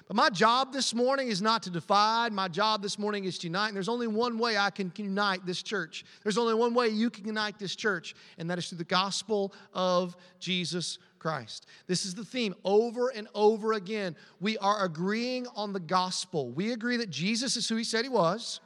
But 0.08 0.16
my 0.16 0.30
job 0.32 0.74
this 0.74 0.96
morning 0.96 1.28
is 1.28 1.40
not 1.40 1.62
to 1.64 1.70
divide. 1.70 2.34
My 2.34 2.48
job 2.48 2.82
this 2.82 2.98
morning 2.98 3.26
is 3.26 3.38
to 3.40 3.48
unite. 3.48 3.68
And 3.68 3.76
there's 3.76 3.90
only 3.90 4.08
one 4.08 4.40
way 4.40 4.58
I 4.58 4.72
can 4.72 4.92
unite 4.96 5.46
this 5.46 5.62
church. 5.62 6.04
There's 6.24 6.38
only 6.38 6.56
one 6.56 6.74
way 6.74 6.88
you 6.88 7.12
can 7.12 7.26
unite 7.26 7.60
this 7.60 7.76
church, 7.76 8.16
and 8.40 8.50
that 8.50 8.58
is 8.58 8.70
through 8.70 8.80
the 8.80 8.86
gospel 8.86 9.54
of 9.72 10.16
Jesus 10.40 10.98
Christ. 11.20 11.68
This 11.88 12.06
is 12.06 12.16
the 12.16 12.24
theme 12.24 12.56
over 12.64 13.10
and 13.10 13.28
over 13.36 13.74
again. 13.74 14.16
We 14.40 14.58
are 14.58 14.84
agreeing 14.84 15.46
on 15.56 15.74
the 15.74 15.80
gospel. 15.80 16.50
We 16.52 16.72
agree 16.72 16.98
that 16.98 17.10
Jesus 17.10 17.58
is 17.58 17.68
who 17.68 17.76
he 17.76 17.84
said 17.84 18.04
he 18.04 18.10
was. 18.10 18.62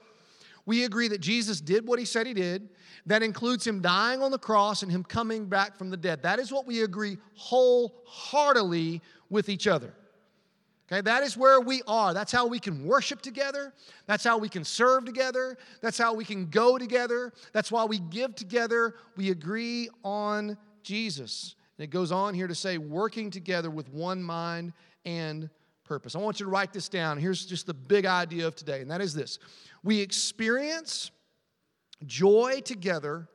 We 0.66 0.86
agree 0.86 1.10
that 1.10 1.20
Jesus 1.20 1.60
did 1.60 1.86
what 1.86 2.00
he 2.00 2.06
said 2.06 2.26
he 2.26 2.34
did. 2.34 2.70
That 3.06 3.22
includes 3.22 3.68
him 3.68 3.82
dying 3.82 4.22
on 4.22 4.32
the 4.32 4.38
cross 4.38 4.82
and 4.82 4.92
him 4.92 5.04
coming 5.04 5.46
back 5.46 5.78
from 5.78 5.90
the 5.90 5.98
dead. 5.98 6.24
That 6.24 6.40
is 6.40 6.54
what 6.54 6.66
we 6.66 6.84
agree 6.84 7.18
wholeheartedly 7.36 9.02
with 9.30 9.50
each 9.50 9.68
other. 9.68 9.94
Okay, 10.92 11.02
that 11.02 11.24
is 11.24 11.36
where 11.36 11.60
we 11.60 11.82
are. 11.88 12.14
That's 12.14 12.32
how 12.32 12.46
we 12.46 12.60
can 12.60 12.86
worship 12.86 13.22
together. 13.22 13.74
That's 14.06 14.24
how 14.24 14.38
we 14.38 14.50
can 14.50 14.64
serve 14.64 15.06
together. 15.06 15.58
That's 15.82 15.98
how 15.98 16.14
we 16.14 16.24
can 16.24 16.50
go 16.50 16.78
together. 16.78 17.34
That's 17.52 17.72
why 17.72 17.86
we 17.86 18.00
give 18.00 18.36
together. 18.36 18.96
We 19.16 19.32
agree 19.32 19.90
on 20.04 20.58
Jesus. 20.84 21.56
And 21.78 21.84
it 21.84 21.90
goes 21.90 22.12
on 22.12 22.34
here 22.34 22.48
to 22.48 22.56
say, 22.56 22.78
working 22.78 23.32
together 23.32 23.70
with 23.70 23.90
one 23.90 24.22
mind 24.22 24.74
and 25.06 25.50
purpose. 25.84 26.16
I 26.16 26.20
want 26.20 26.40
you 26.40 26.46
to 26.46 26.52
write 26.52 26.72
this 26.74 26.88
down. 26.88 27.18
Here's 27.18 27.46
just 27.46 27.66
the 27.66 27.74
big 27.74 28.06
idea 28.06 28.48
of 28.48 28.56
today, 28.56 28.82
and 28.82 28.90
that 28.92 29.02
is 29.02 29.14
this 29.14 29.40
we 29.84 30.00
experience 30.00 31.12
joy 32.06 32.62
together 32.64 33.28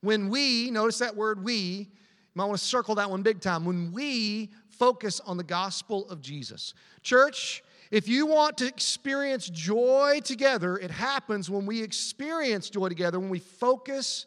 when 0.00 0.28
we, 0.28 0.70
notice 0.70 0.98
that 0.98 1.16
word 1.16 1.42
we, 1.42 1.54
you 1.54 1.86
might 2.34 2.44
want 2.44 2.58
to 2.58 2.64
circle 2.64 2.94
that 2.96 3.10
one 3.10 3.22
big 3.22 3.40
time, 3.40 3.64
when 3.64 3.92
we 3.92 4.50
focus 4.68 5.20
on 5.26 5.36
the 5.36 5.42
gospel 5.42 6.08
of 6.08 6.20
Jesus. 6.20 6.74
Church, 7.02 7.64
if 7.90 8.06
you 8.06 8.26
want 8.26 8.58
to 8.58 8.66
experience 8.66 9.50
joy 9.50 10.20
together, 10.22 10.76
it 10.76 10.90
happens 10.90 11.50
when 11.50 11.66
we 11.66 11.82
experience 11.82 12.70
joy 12.70 12.88
together, 12.88 13.18
when 13.18 13.30
we 13.30 13.40
focus 13.40 14.26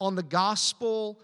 on 0.00 0.14
the 0.14 0.22
gospel 0.22 1.20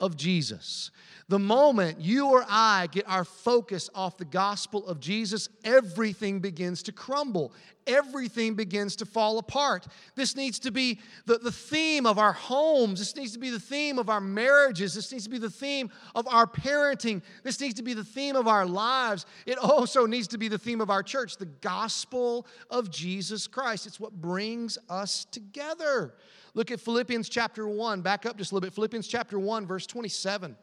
of 0.00 0.16
Jesus. 0.16 0.90
The 1.30 1.38
moment 1.38 2.00
you 2.00 2.28
or 2.28 2.42
I 2.48 2.88
get 2.90 3.06
our 3.06 3.24
focus 3.24 3.90
off 3.94 4.16
the 4.16 4.24
gospel 4.24 4.86
of 4.86 4.98
Jesus, 4.98 5.50
everything 5.62 6.40
begins 6.40 6.82
to 6.84 6.92
crumble. 6.92 7.52
Everything 7.86 8.54
begins 8.54 8.96
to 8.96 9.04
fall 9.04 9.36
apart. 9.36 9.86
This 10.14 10.34
needs 10.36 10.58
to 10.60 10.70
be 10.70 11.00
the, 11.26 11.36
the 11.36 11.52
theme 11.52 12.06
of 12.06 12.18
our 12.18 12.32
homes. 12.32 12.98
This 12.98 13.14
needs 13.14 13.32
to 13.32 13.38
be 13.38 13.50
the 13.50 13.60
theme 13.60 13.98
of 13.98 14.08
our 14.08 14.22
marriages. 14.22 14.94
This 14.94 15.12
needs 15.12 15.24
to 15.24 15.30
be 15.30 15.36
the 15.36 15.50
theme 15.50 15.90
of 16.14 16.26
our 16.28 16.46
parenting. 16.46 17.20
This 17.42 17.60
needs 17.60 17.74
to 17.74 17.82
be 17.82 17.92
the 17.92 18.04
theme 18.04 18.34
of 18.34 18.48
our 18.48 18.64
lives. 18.64 19.26
It 19.44 19.58
also 19.58 20.06
needs 20.06 20.28
to 20.28 20.38
be 20.38 20.48
the 20.48 20.58
theme 20.58 20.80
of 20.80 20.88
our 20.88 21.02
church 21.02 21.36
the 21.36 21.44
gospel 21.46 22.46
of 22.70 22.90
Jesus 22.90 23.46
Christ. 23.46 23.86
It's 23.86 24.00
what 24.00 24.12
brings 24.12 24.78
us 24.88 25.26
together. 25.26 26.14
Look 26.54 26.70
at 26.70 26.80
Philippians 26.80 27.28
chapter 27.28 27.68
1. 27.68 28.00
Back 28.00 28.24
up 28.24 28.38
just 28.38 28.52
a 28.52 28.54
little 28.54 28.66
bit. 28.66 28.74
Philippians 28.74 29.06
chapter 29.06 29.38
1, 29.38 29.66
verse 29.66 29.86
27. 29.86 30.56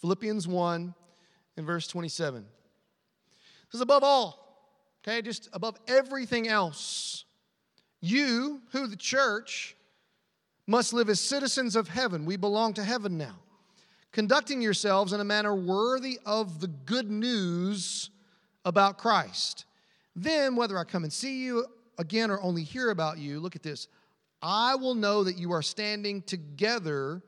Philippians 0.00 0.46
1 0.46 0.94
and 1.56 1.66
verse 1.66 1.86
27. 1.88 2.44
This 3.66 3.74
is 3.74 3.80
above 3.80 4.04
all, 4.04 4.68
okay, 5.06 5.22
just 5.22 5.48
above 5.52 5.78
everything 5.88 6.48
else. 6.48 7.24
You, 8.00 8.60
who 8.72 8.86
the 8.86 8.96
church, 8.96 9.76
must 10.66 10.92
live 10.92 11.08
as 11.08 11.20
citizens 11.20 11.76
of 11.76 11.88
heaven. 11.88 12.24
We 12.26 12.36
belong 12.36 12.74
to 12.74 12.84
heaven 12.84 13.16
now. 13.16 13.38
Conducting 14.12 14.62
yourselves 14.62 15.12
in 15.12 15.20
a 15.20 15.24
manner 15.24 15.54
worthy 15.54 16.18
of 16.24 16.60
the 16.60 16.68
good 16.68 17.10
news 17.10 18.10
about 18.64 18.98
Christ. 18.98 19.64
Then, 20.14 20.56
whether 20.56 20.78
I 20.78 20.84
come 20.84 21.04
and 21.04 21.12
see 21.12 21.44
you 21.44 21.66
again 21.98 22.30
or 22.30 22.40
only 22.40 22.62
hear 22.62 22.90
about 22.90 23.18
you, 23.18 23.40
look 23.40 23.56
at 23.56 23.62
this. 23.62 23.88
I 24.42 24.74
will 24.74 24.94
know 24.94 25.24
that 25.24 25.38
you 25.38 25.52
are 25.52 25.62
standing 25.62 26.22
together 26.22 27.22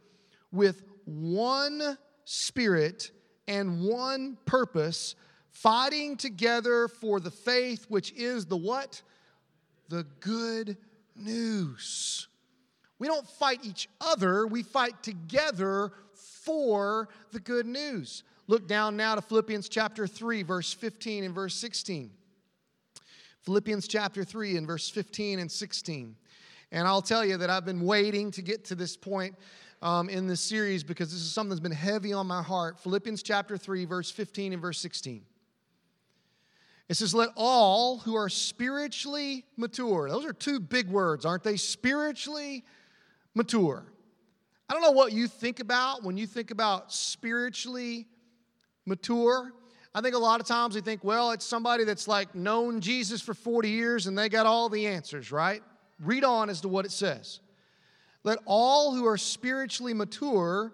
with 0.50 0.82
one 1.04 1.98
spirit 2.28 3.10
and 3.46 3.82
one 3.82 4.36
purpose, 4.44 5.14
fighting 5.50 6.14
together 6.14 6.86
for 6.86 7.20
the 7.20 7.30
faith 7.30 7.86
which 7.88 8.12
is 8.12 8.44
the 8.44 8.56
what? 8.56 9.00
The 9.88 10.04
good 10.20 10.76
news. 11.16 12.28
We 12.98 13.06
don't 13.06 13.26
fight 13.26 13.60
each 13.62 13.88
other, 14.02 14.46
we 14.46 14.62
fight 14.62 15.02
together 15.02 15.92
for 16.12 17.08
the 17.32 17.40
good 17.40 17.64
news. 17.64 18.24
Look 18.46 18.68
down 18.68 18.94
now 18.94 19.14
to 19.14 19.22
Philippians 19.22 19.70
chapter 19.70 20.06
3, 20.06 20.42
verse 20.42 20.74
15 20.74 21.24
and 21.24 21.34
verse 21.34 21.54
16. 21.54 22.10
Philippians 23.40 23.88
chapter 23.88 24.22
3 24.22 24.58
and 24.58 24.66
verse 24.66 24.90
15 24.90 25.38
and 25.38 25.50
16. 25.50 26.14
And 26.72 26.86
I'll 26.86 27.00
tell 27.00 27.24
you 27.24 27.38
that 27.38 27.48
I've 27.48 27.64
been 27.64 27.80
waiting 27.80 28.30
to 28.32 28.42
get 28.42 28.66
to 28.66 28.74
this 28.74 28.98
point 28.98 29.34
um, 29.82 30.08
in 30.08 30.26
this 30.26 30.40
series 30.40 30.82
because 30.82 31.12
this 31.12 31.20
is 31.20 31.32
something 31.32 31.50
that's 31.50 31.60
been 31.60 31.72
heavy 31.72 32.12
on 32.12 32.26
my 32.26 32.42
heart. 32.42 32.78
Philippians 32.80 33.22
chapter 33.22 33.56
3, 33.56 33.84
verse 33.84 34.10
15 34.10 34.52
and 34.52 34.62
verse 34.62 34.80
16. 34.80 35.22
It 36.88 36.94
says, 36.94 37.14
Let 37.14 37.30
all 37.36 37.98
who 37.98 38.16
are 38.16 38.28
spiritually 38.28 39.44
mature, 39.56 40.08
those 40.08 40.24
are 40.24 40.32
two 40.32 40.58
big 40.58 40.88
words, 40.88 41.24
aren't 41.24 41.44
they? 41.44 41.56
Spiritually 41.56 42.64
mature. 43.34 43.84
I 44.68 44.74
don't 44.74 44.82
know 44.82 44.90
what 44.90 45.12
you 45.12 45.28
think 45.28 45.60
about 45.60 46.02
when 46.02 46.16
you 46.16 46.26
think 46.26 46.50
about 46.50 46.92
spiritually 46.92 48.06
mature. 48.84 49.52
I 49.94 50.02
think 50.02 50.14
a 50.14 50.18
lot 50.18 50.40
of 50.40 50.46
times 50.46 50.74
we 50.74 50.82
think, 50.82 51.02
well, 51.02 51.30
it's 51.30 51.46
somebody 51.46 51.84
that's 51.84 52.06
like 52.06 52.34
known 52.34 52.80
Jesus 52.80 53.22
for 53.22 53.32
40 53.32 53.70
years 53.70 54.06
and 54.06 54.18
they 54.18 54.28
got 54.28 54.44
all 54.44 54.68
the 54.68 54.86
answers, 54.86 55.32
right? 55.32 55.62
Read 56.00 56.24
on 56.24 56.50
as 56.50 56.60
to 56.60 56.68
what 56.68 56.84
it 56.84 56.92
says. 56.92 57.40
Let 58.24 58.38
all 58.46 58.94
who 58.94 59.06
are 59.06 59.16
spiritually 59.16 59.94
mature 59.94 60.72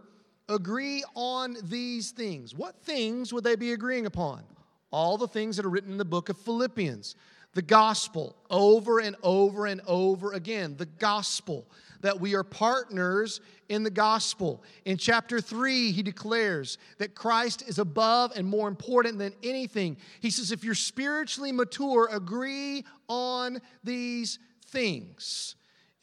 agree 0.48 1.04
on 1.14 1.56
these 1.64 2.10
things. 2.10 2.54
What 2.54 2.76
things 2.82 3.32
would 3.32 3.44
they 3.44 3.56
be 3.56 3.72
agreeing 3.72 4.06
upon? 4.06 4.42
All 4.90 5.16
the 5.18 5.28
things 5.28 5.56
that 5.56 5.66
are 5.66 5.70
written 5.70 5.92
in 5.92 5.98
the 5.98 6.04
book 6.04 6.28
of 6.28 6.38
Philippians. 6.38 7.16
The 7.54 7.62
gospel, 7.62 8.34
over 8.50 8.98
and 8.98 9.14
over 9.22 9.66
and 9.66 9.80
over 9.86 10.32
again. 10.32 10.76
The 10.76 10.86
gospel, 10.86 11.66
that 12.00 12.20
we 12.20 12.34
are 12.34 12.42
partners 12.42 13.40
in 13.68 13.82
the 13.82 13.90
gospel. 13.90 14.62
In 14.84 14.96
chapter 14.96 15.40
3, 15.40 15.92
he 15.92 16.02
declares 16.02 16.78
that 16.98 17.14
Christ 17.14 17.62
is 17.66 17.78
above 17.78 18.32
and 18.36 18.46
more 18.46 18.68
important 18.68 19.18
than 19.18 19.32
anything. 19.42 19.96
He 20.20 20.30
says, 20.30 20.50
if 20.50 20.64
you're 20.64 20.74
spiritually 20.74 21.52
mature, 21.52 22.08
agree 22.12 22.84
on 23.08 23.60
these 23.84 24.38
things. 24.66 25.54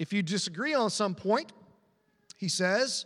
If 0.01 0.11
you 0.11 0.23
disagree 0.23 0.73
on 0.73 0.89
some 0.89 1.13
point, 1.13 1.53
he 2.35 2.49
says, 2.49 3.05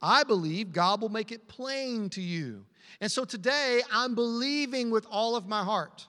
I 0.00 0.24
believe 0.24 0.72
God 0.72 1.02
will 1.02 1.10
make 1.10 1.30
it 1.30 1.46
plain 1.46 2.08
to 2.08 2.22
you. 2.22 2.64
And 3.02 3.12
so 3.12 3.26
today, 3.26 3.82
I'm 3.92 4.14
believing 4.14 4.90
with 4.90 5.06
all 5.10 5.36
of 5.36 5.46
my 5.46 5.62
heart 5.62 6.06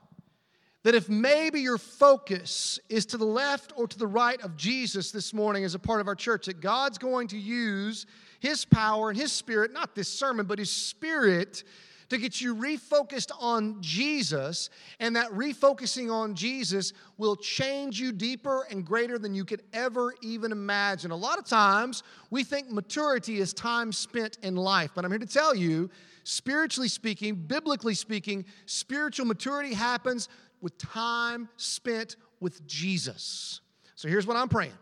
that 0.84 0.96
if 0.96 1.10
maybe 1.10 1.60
your 1.60 1.78
focus 1.78 2.80
is 2.88 3.06
to 3.08 3.18
the 3.18 3.26
left 3.26 3.74
or 3.76 3.86
to 3.86 4.00
the 4.00 4.08
right 4.08 4.42
of 4.44 4.56
Jesus 4.56 5.12
this 5.12 5.34
morning 5.34 5.66
as 5.66 5.76
a 5.76 5.80
part 5.80 6.00
of 6.00 6.08
our 6.08 6.16
church, 6.16 6.46
that 6.46 6.62
God's 6.62 6.98
going 6.98 7.28
to 7.28 7.38
use 7.38 8.06
His 8.40 8.64
power 8.64 9.10
and 9.10 9.20
His 9.20 9.34
Spirit, 9.34 9.74
not 9.74 9.94
this 9.94 10.08
sermon, 10.08 10.46
but 10.46 10.58
His 10.58 10.72
Spirit 10.72 11.66
to 12.10 12.18
get 12.18 12.40
you 12.40 12.56
refocused 12.56 13.32
on 13.40 13.82
Jesus, 13.82 14.70
and 15.00 15.16
that 15.16 15.30
refocusing 15.32 16.12
on 16.12 16.36
Jesus 16.36 16.94
will 17.18 17.36
change 17.36 18.00
you 18.00 18.12
deeper 18.12 18.66
and 18.70 18.86
greater 18.86 19.20
than 19.20 19.34
you 19.34 19.44
could 19.44 19.62
ever 19.74 20.14
even 20.22 20.52
imagine. 20.52 21.12
A 21.12 21.16
lot 21.16 21.38
of 21.38 21.46
times 21.46 22.04
we 22.30 22.44
think 22.44 22.70
maturity 22.70 23.40
is 23.40 23.54
time 23.54 23.92
spent 23.92 24.38
in 24.44 24.56
life, 24.56 24.92
but 24.96 25.04
I'm 25.04 25.12
here 25.12 25.20
to 25.20 25.26
tell 25.26 25.54
you, 25.54 25.90
spiritually 26.24 26.90
speaking, 26.90 27.36
biblically 27.36 27.96
speaking, 27.96 28.46
spiritual 28.66 29.26
maturity 29.26 29.74
happens 29.74 30.30
with 30.62 30.78
time 30.78 31.50
spent 31.58 32.16
with 32.40 32.66
Jesus. 32.68 33.62
So 33.96 34.08
here's 34.08 34.28
what 34.28 34.38
I'm 34.38 34.50
praying. 34.50 34.74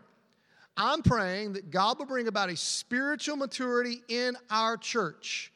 I'm 0.76 1.02
praying 1.02 1.54
that 1.54 1.70
God 1.70 1.98
will 1.98 2.06
bring 2.06 2.28
about 2.28 2.50
a 2.50 2.56
spiritual 2.56 3.36
maturity 3.36 4.02
in 4.08 4.36
our 4.50 4.76
church 4.76 5.52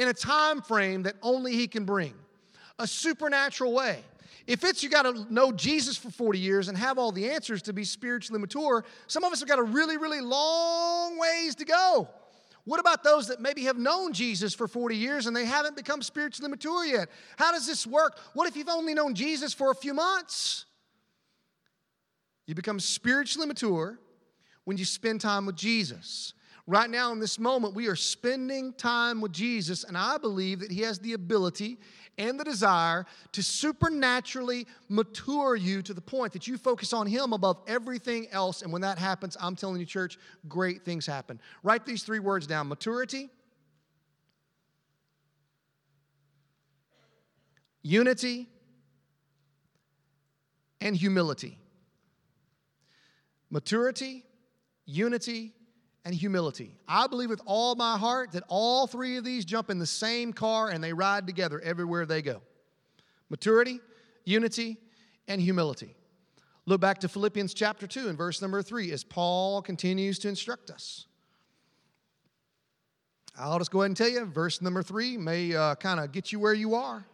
in 0.00 0.08
a 0.08 0.14
time 0.14 0.62
frame 0.62 1.02
that 1.02 1.14
only 1.22 1.52
He 1.52 1.68
can 1.68 1.84
bring, 1.84 2.14
a 2.78 2.86
supernatural 2.86 3.74
way. 3.74 4.02
If 4.46 4.64
it's 4.64 4.82
you 4.82 4.88
got 4.88 5.02
to 5.02 5.32
know 5.32 5.52
Jesus 5.52 5.98
for 5.98 6.10
40 6.10 6.38
years 6.38 6.68
and 6.68 6.78
have 6.78 6.98
all 6.98 7.12
the 7.12 7.28
answers 7.28 7.60
to 7.62 7.74
be 7.74 7.84
spiritually 7.84 8.40
mature, 8.40 8.82
some 9.06 9.24
of 9.24 9.32
us 9.32 9.40
have 9.40 9.48
got 9.48 9.58
a 9.58 9.62
really, 9.62 9.98
really 9.98 10.22
long 10.22 11.18
ways 11.18 11.54
to 11.56 11.66
go. 11.66 12.08
What 12.64 12.80
about 12.80 13.04
those 13.04 13.28
that 13.28 13.40
maybe 13.42 13.64
have 13.64 13.76
known 13.76 14.14
Jesus 14.14 14.54
for 14.54 14.66
40 14.66 14.96
years 14.96 15.26
and 15.26 15.36
they 15.36 15.44
haven't 15.44 15.76
become 15.76 16.00
spiritually 16.00 16.50
mature 16.50 16.86
yet? 16.86 17.08
How 17.36 17.52
does 17.52 17.66
this 17.66 17.86
work? 17.86 18.18
What 18.32 18.48
if 18.48 18.56
you've 18.56 18.68
only 18.70 18.94
known 18.94 19.14
Jesus 19.14 19.52
for 19.52 19.70
a 19.70 19.74
few 19.74 19.92
months? 19.92 20.64
You 22.46 22.54
become 22.54 22.80
spiritually 22.80 23.46
mature 23.46 23.98
when 24.64 24.78
you 24.78 24.86
spend 24.86 25.20
time 25.20 25.44
with 25.44 25.56
Jesus. 25.56 26.32
Right 26.70 26.88
now, 26.88 27.10
in 27.10 27.18
this 27.18 27.36
moment, 27.36 27.74
we 27.74 27.88
are 27.88 27.96
spending 27.96 28.72
time 28.74 29.20
with 29.20 29.32
Jesus, 29.32 29.82
and 29.82 29.98
I 29.98 30.18
believe 30.18 30.60
that 30.60 30.70
He 30.70 30.82
has 30.82 31.00
the 31.00 31.14
ability 31.14 31.78
and 32.16 32.38
the 32.38 32.44
desire 32.44 33.06
to 33.32 33.42
supernaturally 33.42 34.68
mature 34.88 35.56
you 35.56 35.82
to 35.82 35.92
the 35.92 36.00
point 36.00 36.32
that 36.32 36.46
you 36.46 36.56
focus 36.56 36.92
on 36.92 37.08
Him 37.08 37.32
above 37.32 37.60
everything 37.66 38.28
else. 38.30 38.62
And 38.62 38.72
when 38.72 38.82
that 38.82 38.98
happens, 38.98 39.36
I'm 39.40 39.56
telling 39.56 39.80
you, 39.80 39.84
church, 39.84 40.16
great 40.46 40.84
things 40.84 41.06
happen. 41.06 41.40
Write 41.64 41.84
these 41.84 42.04
three 42.04 42.20
words 42.20 42.46
down 42.46 42.68
maturity, 42.68 43.30
unity, 47.82 48.48
and 50.80 50.94
humility. 50.94 51.58
Maturity, 53.50 54.24
unity, 54.86 55.52
and 56.04 56.14
humility. 56.14 56.74
I 56.88 57.06
believe 57.06 57.30
with 57.30 57.42
all 57.44 57.74
my 57.74 57.98
heart 57.98 58.32
that 58.32 58.44
all 58.48 58.86
three 58.86 59.16
of 59.16 59.24
these 59.24 59.44
jump 59.44 59.70
in 59.70 59.78
the 59.78 59.86
same 59.86 60.32
car 60.32 60.70
and 60.70 60.82
they 60.82 60.92
ride 60.92 61.26
together 61.26 61.60
everywhere 61.60 62.06
they 62.06 62.22
go 62.22 62.42
maturity, 63.28 63.80
unity, 64.24 64.76
and 65.28 65.40
humility. 65.40 65.94
Look 66.66 66.80
back 66.80 66.98
to 66.98 67.08
Philippians 67.08 67.54
chapter 67.54 67.86
2 67.86 68.08
and 68.08 68.18
verse 68.18 68.42
number 68.42 68.62
3 68.62 68.90
as 68.92 69.04
Paul 69.04 69.62
continues 69.62 70.18
to 70.20 70.28
instruct 70.28 70.70
us. 70.70 71.06
I'll 73.38 73.58
just 73.58 73.70
go 73.70 73.80
ahead 73.82 73.90
and 73.90 73.96
tell 73.96 74.08
you, 74.08 74.24
verse 74.24 74.60
number 74.60 74.82
3 74.82 75.16
may 75.16 75.54
uh, 75.54 75.74
kind 75.76 76.00
of 76.00 76.12
get 76.12 76.32
you 76.32 76.40
where 76.40 76.52
you 76.52 76.74
are. 76.74 77.06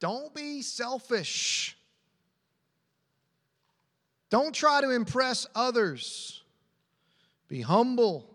Don't 0.00 0.34
be 0.34 0.62
selfish. 0.62 1.76
Don't 4.30 4.54
try 4.54 4.80
to 4.80 4.90
impress 4.90 5.46
others. 5.54 6.42
Be 7.48 7.60
humble, 7.60 8.28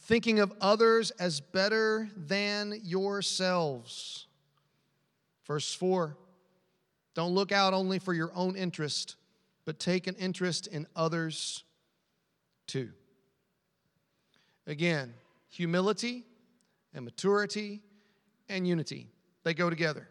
thinking 0.00 0.38
of 0.38 0.52
others 0.60 1.10
as 1.12 1.40
better 1.40 2.08
than 2.16 2.80
yourselves. 2.84 4.26
Verse 5.46 5.74
4 5.74 6.16
Don't 7.14 7.34
look 7.34 7.52
out 7.52 7.74
only 7.74 7.98
for 7.98 8.14
your 8.14 8.30
own 8.34 8.56
interest, 8.56 9.16
but 9.64 9.78
take 9.78 10.06
an 10.06 10.14
interest 10.16 10.66
in 10.66 10.86
others 10.94 11.64
too. 12.66 12.90
Again, 14.66 15.14
humility 15.48 16.24
and 16.94 17.04
maturity 17.04 17.82
and 18.48 18.66
unity, 18.66 19.08
they 19.42 19.54
go 19.54 19.68
together. 19.68 20.08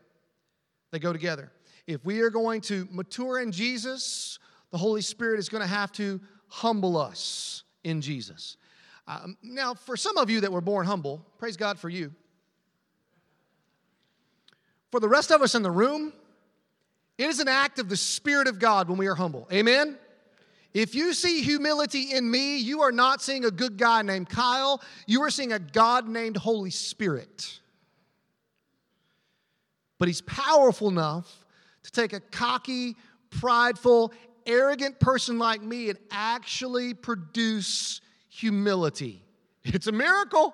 They 0.91 0.99
go 0.99 1.11
together. 1.11 1.51
If 1.87 2.05
we 2.05 2.21
are 2.21 2.29
going 2.29 2.61
to 2.61 2.87
mature 2.91 3.41
in 3.41 3.51
Jesus, 3.51 4.37
the 4.69 4.77
Holy 4.77 5.01
Spirit 5.01 5.39
is 5.39 5.49
going 5.49 5.61
to 5.61 5.67
have 5.67 5.91
to 5.93 6.21
humble 6.47 6.97
us 6.97 7.63
in 7.83 8.01
Jesus. 8.01 8.57
Um, 9.07 9.37
now, 9.43 9.73
for 9.73 9.97
some 9.97 10.17
of 10.17 10.29
you 10.29 10.41
that 10.41 10.51
were 10.51 10.61
born 10.61 10.85
humble, 10.85 11.25
praise 11.37 11.57
God 11.57 11.77
for 11.77 11.89
you. 11.89 12.13
For 14.91 14.99
the 14.99 15.09
rest 15.09 15.31
of 15.31 15.41
us 15.41 15.55
in 15.55 15.63
the 15.63 15.71
room, 15.71 16.13
it 17.17 17.27
is 17.27 17.39
an 17.39 17.47
act 17.47 17.79
of 17.79 17.89
the 17.89 17.97
Spirit 17.97 18.47
of 18.47 18.59
God 18.59 18.87
when 18.87 18.97
we 18.97 19.07
are 19.07 19.15
humble. 19.15 19.47
Amen? 19.51 19.97
If 20.73 20.95
you 20.95 21.13
see 21.13 21.41
humility 21.41 22.13
in 22.13 22.29
me, 22.29 22.57
you 22.57 22.81
are 22.81 22.91
not 22.91 23.21
seeing 23.21 23.45
a 23.45 23.51
good 23.51 23.77
guy 23.77 24.01
named 24.01 24.29
Kyle, 24.29 24.81
you 25.05 25.21
are 25.21 25.29
seeing 25.29 25.53
a 25.53 25.59
God 25.59 26.07
named 26.07 26.37
Holy 26.37 26.71
Spirit. 26.71 27.59
But 29.99 30.07
he's 30.07 30.21
powerful 30.21 30.89
enough 30.89 31.45
to 31.83 31.91
take 31.91 32.13
a 32.13 32.19
cocky, 32.19 32.95
prideful, 33.29 34.13
arrogant 34.45 34.99
person 34.99 35.37
like 35.37 35.61
me 35.61 35.89
and 35.89 35.99
actually 36.11 36.93
produce 36.93 38.01
humility. 38.29 39.23
It's 39.63 39.87
a 39.87 39.91
miracle. 39.91 40.53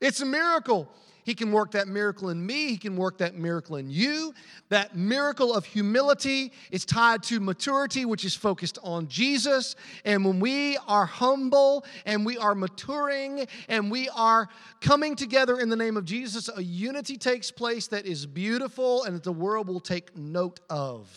It's 0.00 0.20
a 0.20 0.26
miracle. 0.26 0.88
He 1.24 1.34
can 1.34 1.52
work 1.52 1.70
that 1.70 1.88
miracle 1.88 2.28
in 2.28 2.44
me. 2.44 2.68
He 2.68 2.76
can 2.76 2.96
work 2.96 3.18
that 3.18 3.34
miracle 3.34 3.76
in 3.76 3.88
you. 3.88 4.34
That 4.68 4.94
miracle 4.94 5.54
of 5.54 5.64
humility 5.64 6.52
is 6.70 6.84
tied 6.84 7.22
to 7.24 7.40
maturity, 7.40 8.04
which 8.04 8.26
is 8.26 8.34
focused 8.34 8.78
on 8.82 9.08
Jesus. 9.08 9.74
And 10.04 10.24
when 10.24 10.38
we 10.38 10.76
are 10.86 11.06
humble 11.06 11.86
and 12.04 12.26
we 12.26 12.36
are 12.36 12.54
maturing 12.54 13.46
and 13.68 13.90
we 13.90 14.10
are 14.10 14.48
coming 14.82 15.16
together 15.16 15.58
in 15.58 15.70
the 15.70 15.76
name 15.76 15.96
of 15.96 16.04
Jesus, 16.04 16.50
a 16.54 16.62
unity 16.62 17.16
takes 17.16 17.50
place 17.50 17.86
that 17.88 18.04
is 18.04 18.26
beautiful 18.26 19.04
and 19.04 19.16
that 19.16 19.22
the 19.22 19.32
world 19.32 19.66
will 19.66 19.80
take 19.80 20.14
note 20.14 20.60
of. 20.68 21.08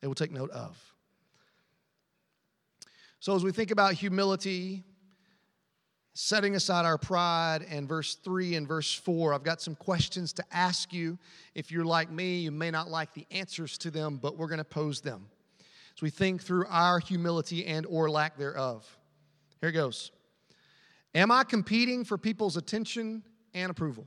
They 0.00 0.08
will 0.08 0.16
take 0.16 0.32
note 0.32 0.50
of. 0.50 0.89
So, 3.20 3.36
as 3.36 3.44
we 3.44 3.52
think 3.52 3.70
about 3.70 3.92
humility, 3.92 4.82
setting 6.14 6.54
aside 6.54 6.86
our 6.86 6.96
pride, 6.96 7.66
and 7.68 7.86
verse 7.86 8.14
3 8.14 8.56
and 8.56 8.66
verse 8.66 8.94
4, 8.94 9.34
I've 9.34 9.42
got 9.42 9.60
some 9.60 9.74
questions 9.74 10.32
to 10.34 10.44
ask 10.50 10.90
you. 10.90 11.18
If 11.54 11.70
you're 11.70 11.84
like 11.84 12.10
me, 12.10 12.38
you 12.38 12.50
may 12.50 12.70
not 12.70 12.88
like 12.88 13.12
the 13.12 13.26
answers 13.30 13.76
to 13.78 13.90
them, 13.90 14.18
but 14.20 14.38
we're 14.38 14.48
going 14.48 14.58
to 14.58 14.64
pose 14.64 15.02
them. 15.02 15.26
As 15.94 16.00
we 16.00 16.08
think 16.08 16.42
through 16.42 16.64
our 16.68 16.98
humility 16.98 17.66
and 17.66 17.84
or 17.84 18.08
lack 18.08 18.38
thereof. 18.38 18.86
Here 19.60 19.68
it 19.68 19.74
goes. 19.74 20.12
Am 21.14 21.30
I 21.30 21.44
competing 21.44 22.04
for 22.04 22.16
people's 22.16 22.56
attention 22.56 23.22
and 23.52 23.70
approval? 23.70 24.06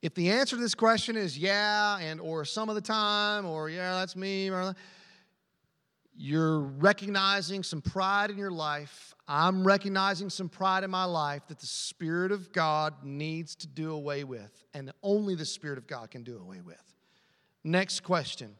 If 0.00 0.14
the 0.14 0.30
answer 0.30 0.54
to 0.54 0.62
this 0.62 0.76
question 0.76 1.16
is 1.16 1.36
yeah 1.36 1.98
and 1.98 2.20
or 2.20 2.44
some 2.44 2.68
of 2.68 2.76
the 2.76 2.80
time 2.80 3.46
or 3.46 3.68
yeah, 3.68 3.94
that's 3.94 4.14
me, 4.14 4.48
you're 6.20 6.58
recognizing 6.58 7.62
some 7.62 7.80
pride 7.80 8.30
in 8.30 8.36
your 8.36 8.50
life. 8.50 9.14
I'm 9.28 9.64
recognizing 9.64 10.30
some 10.30 10.48
pride 10.48 10.82
in 10.82 10.90
my 10.90 11.04
life 11.04 11.46
that 11.46 11.60
the 11.60 11.66
Spirit 11.66 12.32
of 12.32 12.52
God 12.52 13.04
needs 13.04 13.54
to 13.56 13.68
do 13.68 13.92
away 13.92 14.24
with, 14.24 14.64
and 14.74 14.92
only 15.02 15.36
the 15.36 15.44
Spirit 15.44 15.78
of 15.78 15.86
God 15.86 16.10
can 16.10 16.24
do 16.24 16.38
away 16.38 16.60
with. 16.60 16.82
Next 17.62 18.00
question 18.00 18.56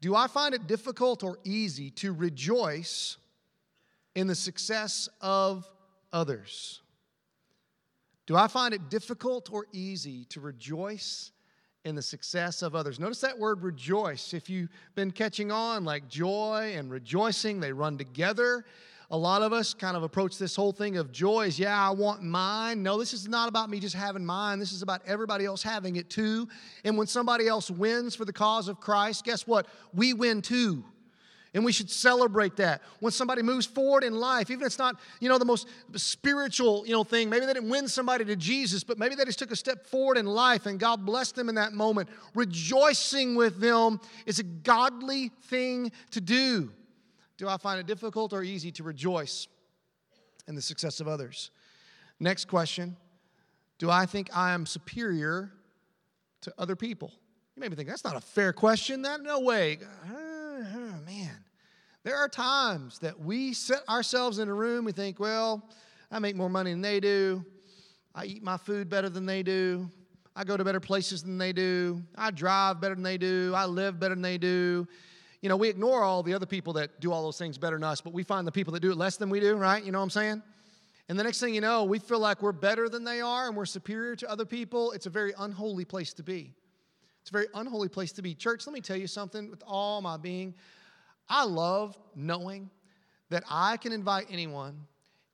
Do 0.00 0.16
I 0.16 0.26
find 0.26 0.54
it 0.54 0.66
difficult 0.66 1.22
or 1.22 1.38
easy 1.44 1.90
to 1.92 2.12
rejoice 2.12 3.16
in 4.16 4.26
the 4.26 4.34
success 4.34 5.08
of 5.20 5.64
others? 6.12 6.80
Do 8.26 8.36
I 8.36 8.48
find 8.48 8.72
it 8.72 8.88
difficult 8.88 9.52
or 9.52 9.66
easy 9.72 10.24
to 10.26 10.40
rejoice 10.40 11.31
in 11.84 11.94
the 11.94 12.02
success 12.02 12.62
of 12.62 12.74
others. 12.74 13.00
Notice 13.00 13.20
that 13.20 13.38
word 13.38 13.62
rejoice. 13.62 14.34
If 14.34 14.48
you've 14.48 14.70
been 14.94 15.10
catching 15.10 15.50
on, 15.50 15.84
like 15.84 16.08
joy 16.08 16.74
and 16.76 16.90
rejoicing, 16.90 17.60
they 17.60 17.72
run 17.72 17.98
together. 17.98 18.64
A 19.10 19.16
lot 19.16 19.42
of 19.42 19.52
us 19.52 19.74
kind 19.74 19.96
of 19.96 20.04
approach 20.04 20.38
this 20.38 20.56
whole 20.56 20.72
thing 20.72 20.96
of 20.96 21.12
joy 21.12 21.46
as, 21.46 21.58
yeah, 21.58 21.86
I 21.86 21.90
want 21.90 22.22
mine. 22.22 22.82
No, 22.82 22.98
this 22.98 23.12
is 23.12 23.28
not 23.28 23.48
about 23.48 23.68
me 23.68 23.78
just 23.78 23.94
having 23.94 24.24
mine. 24.24 24.58
This 24.58 24.72
is 24.72 24.80
about 24.80 25.02
everybody 25.06 25.44
else 25.44 25.62
having 25.62 25.96
it 25.96 26.08
too. 26.08 26.48
And 26.84 26.96
when 26.96 27.06
somebody 27.06 27.46
else 27.46 27.70
wins 27.70 28.14
for 28.14 28.24
the 28.24 28.32
cause 28.32 28.68
of 28.68 28.80
Christ, 28.80 29.24
guess 29.24 29.46
what? 29.46 29.66
We 29.92 30.14
win 30.14 30.40
too. 30.40 30.84
And 31.54 31.64
we 31.64 31.72
should 31.72 31.90
celebrate 31.90 32.56
that. 32.56 32.80
When 33.00 33.12
somebody 33.12 33.42
moves 33.42 33.66
forward 33.66 34.04
in 34.04 34.14
life, 34.14 34.50
even 34.50 34.62
if 34.62 34.68
it's 34.68 34.78
not, 34.78 34.98
you 35.20 35.28
know, 35.28 35.36
the 35.36 35.44
most 35.44 35.68
spiritual, 35.96 36.86
you 36.86 36.92
know, 36.92 37.04
thing, 37.04 37.28
maybe 37.28 37.44
they 37.44 37.52
didn't 37.52 37.68
win 37.68 37.88
somebody 37.88 38.24
to 38.24 38.36
Jesus, 38.36 38.84
but 38.84 38.98
maybe 38.98 39.14
they 39.14 39.24
just 39.24 39.38
took 39.38 39.50
a 39.50 39.56
step 39.56 39.86
forward 39.86 40.16
in 40.16 40.24
life 40.24 40.64
and 40.64 40.80
God 40.80 41.04
blessed 41.04 41.34
them 41.34 41.50
in 41.50 41.56
that 41.56 41.74
moment. 41.74 42.08
Rejoicing 42.34 43.34
with 43.34 43.60
them 43.60 44.00
is 44.24 44.38
a 44.38 44.44
godly 44.44 45.30
thing 45.44 45.92
to 46.12 46.22
do. 46.22 46.72
Do 47.36 47.48
I 47.48 47.58
find 47.58 47.78
it 47.78 47.86
difficult 47.86 48.32
or 48.32 48.42
easy 48.42 48.72
to 48.72 48.82
rejoice 48.82 49.46
in 50.48 50.54
the 50.54 50.62
success 50.62 51.00
of 51.00 51.08
others? 51.08 51.50
Next 52.18 52.46
question 52.46 52.96
Do 53.76 53.90
I 53.90 54.06
think 54.06 54.34
I 54.34 54.52
am 54.52 54.64
superior 54.64 55.52
to 56.42 56.54
other 56.56 56.76
people? 56.76 57.12
You 57.56 57.60
may 57.60 57.68
be 57.68 57.76
thinking, 57.76 57.90
that's 57.90 58.04
not 58.04 58.16
a 58.16 58.20
fair 58.20 58.54
question. 58.54 59.02
That 59.02 59.20
no 59.20 59.40
way. 59.40 59.78
There 62.04 62.16
are 62.16 62.28
times 62.28 62.98
that 62.98 63.20
we 63.20 63.52
set 63.52 63.88
ourselves 63.88 64.40
in 64.40 64.48
a 64.48 64.54
room, 64.54 64.84
we 64.84 64.92
think, 64.92 65.20
well, 65.20 65.62
I 66.10 66.18
make 66.18 66.34
more 66.34 66.50
money 66.50 66.72
than 66.72 66.80
they 66.80 66.98
do. 66.98 67.44
I 68.14 68.24
eat 68.24 68.42
my 68.42 68.56
food 68.56 68.88
better 68.88 69.08
than 69.08 69.24
they 69.24 69.42
do. 69.44 69.88
I 70.34 70.44
go 70.44 70.56
to 70.56 70.64
better 70.64 70.80
places 70.80 71.22
than 71.22 71.38
they 71.38 71.52
do. 71.52 72.02
I 72.16 72.30
drive 72.30 72.80
better 72.80 72.94
than 72.94 73.04
they 73.04 73.18
do. 73.18 73.52
I 73.54 73.66
live 73.66 74.00
better 74.00 74.14
than 74.14 74.22
they 74.22 74.36
do. 74.36 74.86
You 75.42 75.48
know, 75.48 75.56
we 75.56 75.68
ignore 75.68 76.02
all 76.02 76.22
the 76.22 76.34
other 76.34 76.46
people 76.46 76.72
that 76.74 77.00
do 77.00 77.12
all 77.12 77.22
those 77.22 77.38
things 77.38 77.56
better 77.56 77.76
than 77.76 77.84
us, 77.84 78.00
but 78.00 78.12
we 78.12 78.24
find 78.24 78.46
the 78.46 78.52
people 78.52 78.72
that 78.72 78.80
do 78.80 78.90
it 78.90 78.96
less 78.96 79.16
than 79.16 79.30
we 79.30 79.40
do, 79.40 79.56
right? 79.56 79.82
You 79.82 79.92
know 79.92 79.98
what 79.98 80.04
I'm 80.04 80.10
saying? 80.10 80.42
And 81.08 81.18
the 81.18 81.24
next 81.24 81.40
thing 81.40 81.54
you 81.54 81.60
know, 81.60 81.84
we 81.84 81.98
feel 81.98 82.18
like 82.18 82.42
we're 82.42 82.52
better 82.52 82.88
than 82.88 83.04
they 83.04 83.20
are 83.20 83.46
and 83.46 83.56
we're 83.56 83.64
superior 83.64 84.16
to 84.16 84.30
other 84.30 84.44
people. 84.44 84.92
It's 84.92 85.06
a 85.06 85.10
very 85.10 85.34
unholy 85.38 85.84
place 85.84 86.12
to 86.14 86.22
be. 86.22 86.52
It's 87.20 87.30
a 87.30 87.32
very 87.32 87.46
unholy 87.54 87.88
place 87.88 88.12
to 88.12 88.22
be. 88.22 88.34
Church, 88.34 88.66
let 88.66 88.72
me 88.72 88.80
tell 88.80 88.96
you 88.96 89.06
something 89.06 89.50
with 89.50 89.62
all 89.66 90.00
my 90.00 90.16
being. 90.16 90.54
I 91.32 91.44
love 91.44 91.98
knowing 92.14 92.68
that 93.30 93.42
I 93.50 93.78
can 93.78 93.90
invite 93.90 94.26
anyone 94.30 94.86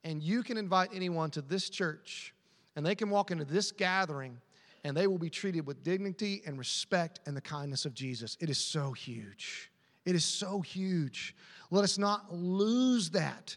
and 0.05 0.23
you 0.23 0.45
can 0.45 0.57
invite 0.57 0.91
anyone 0.95 1.33
to 1.33 1.43
this 1.43 1.69
church 1.69 2.33
and 2.77 2.87
they 2.87 2.95
can 2.95 3.11
walk 3.11 3.33
into 3.33 3.45
this 3.45 3.73
gathering 3.73 4.39
and 4.85 4.97
they 4.97 5.09
will 5.09 5.19
be 5.19 5.29
treated 5.29 5.67
with 5.67 5.83
dignity 5.83 6.41
and 6.47 6.57
respect 6.57 7.19
and 7.27 7.37
the 7.37 7.41
kindness 7.41 7.85
of 7.85 7.95
Jesus. 7.95 8.37
It 8.39 8.49
is 8.49 8.59
so 8.59 8.93
huge. 8.93 9.73
It 10.07 10.15
is 10.15 10.25
so 10.25 10.61
huge. 10.61 11.35
Let 11.73 11.83
us 11.83 11.99
not 11.99 12.33
lose 12.33 13.11
that 13.11 13.57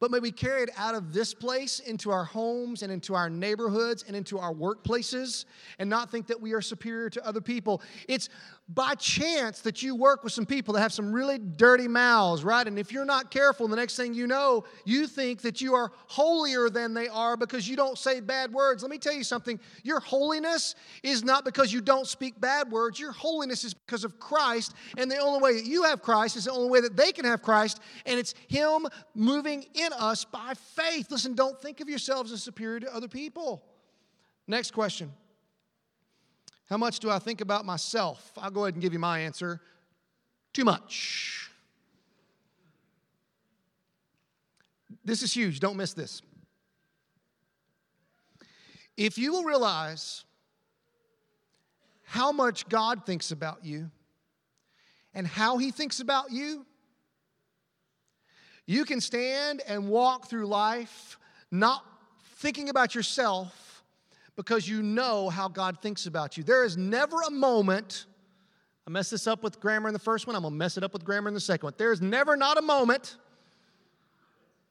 but 0.00 0.10
may 0.10 0.20
we 0.20 0.30
carry 0.30 0.62
it 0.62 0.70
out 0.76 0.94
of 0.94 1.12
this 1.12 1.34
place 1.34 1.80
into 1.80 2.10
our 2.10 2.24
homes 2.24 2.82
and 2.82 2.92
into 2.92 3.14
our 3.14 3.28
neighborhoods 3.28 4.04
and 4.06 4.16
into 4.16 4.38
our 4.38 4.52
workplaces 4.52 5.44
and 5.78 5.90
not 5.90 6.10
think 6.10 6.26
that 6.26 6.40
we 6.40 6.52
are 6.52 6.60
superior 6.60 7.10
to 7.10 7.26
other 7.26 7.40
people. 7.40 7.82
It's 8.08 8.28
by 8.68 8.94
chance 8.94 9.60
that 9.62 9.82
you 9.82 9.96
work 9.96 10.22
with 10.22 10.32
some 10.32 10.44
people 10.44 10.74
that 10.74 10.80
have 10.80 10.92
some 10.92 11.10
really 11.10 11.38
dirty 11.38 11.88
mouths, 11.88 12.44
right? 12.44 12.66
And 12.66 12.78
if 12.78 12.92
you're 12.92 13.06
not 13.06 13.30
careful, 13.30 13.66
the 13.66 13.76
next 13.76 13.96
thing 13.96 14.12
you 14.12 14.26
know, 14.26 14.64
you 14.84 15.06
think 15.06 15.40
that 15.40 15.60
you 15.60 15.74
are 15.74 15.90
holier 16.06 16.68
than 16.68 16.92
they 16.92 17.08
are 17.08 17.36
because 17.36 17.66
you 17.66 17.76
don't 17.76 17.96
say 17.96 18.20
bad 18.20 18.52
words. 18.52 18.82
Let 18.82 18.90
me 18.90 18.98
tell 18.98 19.14
you 19.14 19.24
something 19.24 19.58
your 19.84 20.00
holiness 20.00 20.74
is 21.02 21.24
not 21.24 21.46
because 21.46 21.72
you 21.72 21.80
don't 21.80 22.06
speak 22.06 22.38
bad 22.40 22.70
words, 22.70 23.00
your 23.00 23.12
holiness 23.12 23.64
is 23.64 23.72
because 23.72 24.04
of 24.04 24.20
Christ. 24.20 24.74
And 24.98 25.10
the 25.10 25.16
only 25.16 25.40
way 25.40 25.54
that 25.54 25.66
you 25.66 25.84
have 25.84 26.02
Christ 26.02 26.36
is 26.36 26.44
the 26.44 26.52
only 26.52 26.68
way 26.68 26.80
that 26.80 26.96
they 26.96 27.10
can 27.10 27.24
have 27.24 27.42
Christ, 27.42 27.80
and 28.04 28.18
it's 28.18 28.34
Him 28.48 28.86
moving 29.14 29.64
in 29.74 29.87
us 29.92 30.24
by 30.24 30.54
faith. 30.54 31.10
Listen, 31.10 31.34
don't 31.34 31.60
think 31.60 31.80
of 31.80 31.88
yourselves 31.88 32.32
as 32.32 32.42
superior 32.42 32.80
to 32.80 32.94
other 32.94 33.08
people. 33.08 33.62
Next 34.46 34.72
question. 34.72 35.12
How 36.68 36.76
much 36.76 36.98
do 37.00 37.10
I 37.10 37.18
think 37.18 37.40
about 37.40 37.64
myself? 37.64 38.32
I'll 38.36 38.50
go 38.50 38.64
ahead 38.64 38.74
and 38.74 38.82
give 38.82 38.92
you 38.92 38.98
my 38.98 39.20
answer. 39.20 39.60
Too 40.52 40.64
much. 40.64 41.50
This 45.04 45.22
is 45.22 45.32
huge. 45.32 45.60
Don't 45.60 45.76
miss 45.76 45.94
this. 45.94 46.20
If 48.96 49.16
you 49.16 49.32
will 49.32 49.44
realize 49.44 50.24
how 52.04 52.32
much 52.32 52.68
God 52.68 53.06
thinks 53.06 53.30
about 53.30 53.64
you 53.64 53.90
and 55.14 55.26
how 55.26 55.56
He 55.56 55.70
thinks 55.70 56.00
about 56.00 56.32
you, 56.32 56.66
you 58.68 58.84
can 58.84 59.00
stand 59.00 59.62
and 59.66 59.88
walk 59.88 60.28
through 60.28 60.46
life 60.46 61.18
not 61.50 61.82
thinking 62.36 62.68
about 62.68 62.94
yourself 62.94 63.82
because 64.36 64.68
you 64.68 64.82
know 64.82 65.30
how 65.30 65.48
God 65.48 65.80
thinks 65.80 66.04
about 66.04 66.36
you. 66.36 66.44
There 66.44 66.64
is 66.66 66.76
never 66.76 67.22
a 67.22 67.30
moment, 67.30 68.04
I 68.86 68.90
messed 68.90 69.10
this 69.10 69.26
up 69.26 69.42
with 69.42 69.58
grammar 69.58 69.88
in 69.88 69.94
the 69.94 69.98
first 69.98 70.26
one, 70.26 70.36
I'm 70.36 70.42
gonna 70.42 70.54
mess 70.54 70.76
it 70.76 70.84
up 70.84 70.92
with 70.92 71.02
grammar 71.02 71.28
in 71.28 71.34
the 71.34 71.40
second 71.40 71.66
one. 71.66 71.74
There 71.78 71.92
is 71.92 72.02
never 72.02 72.36
not 72.36 72.58
a 72.58 72.62
moment 72.62 73.16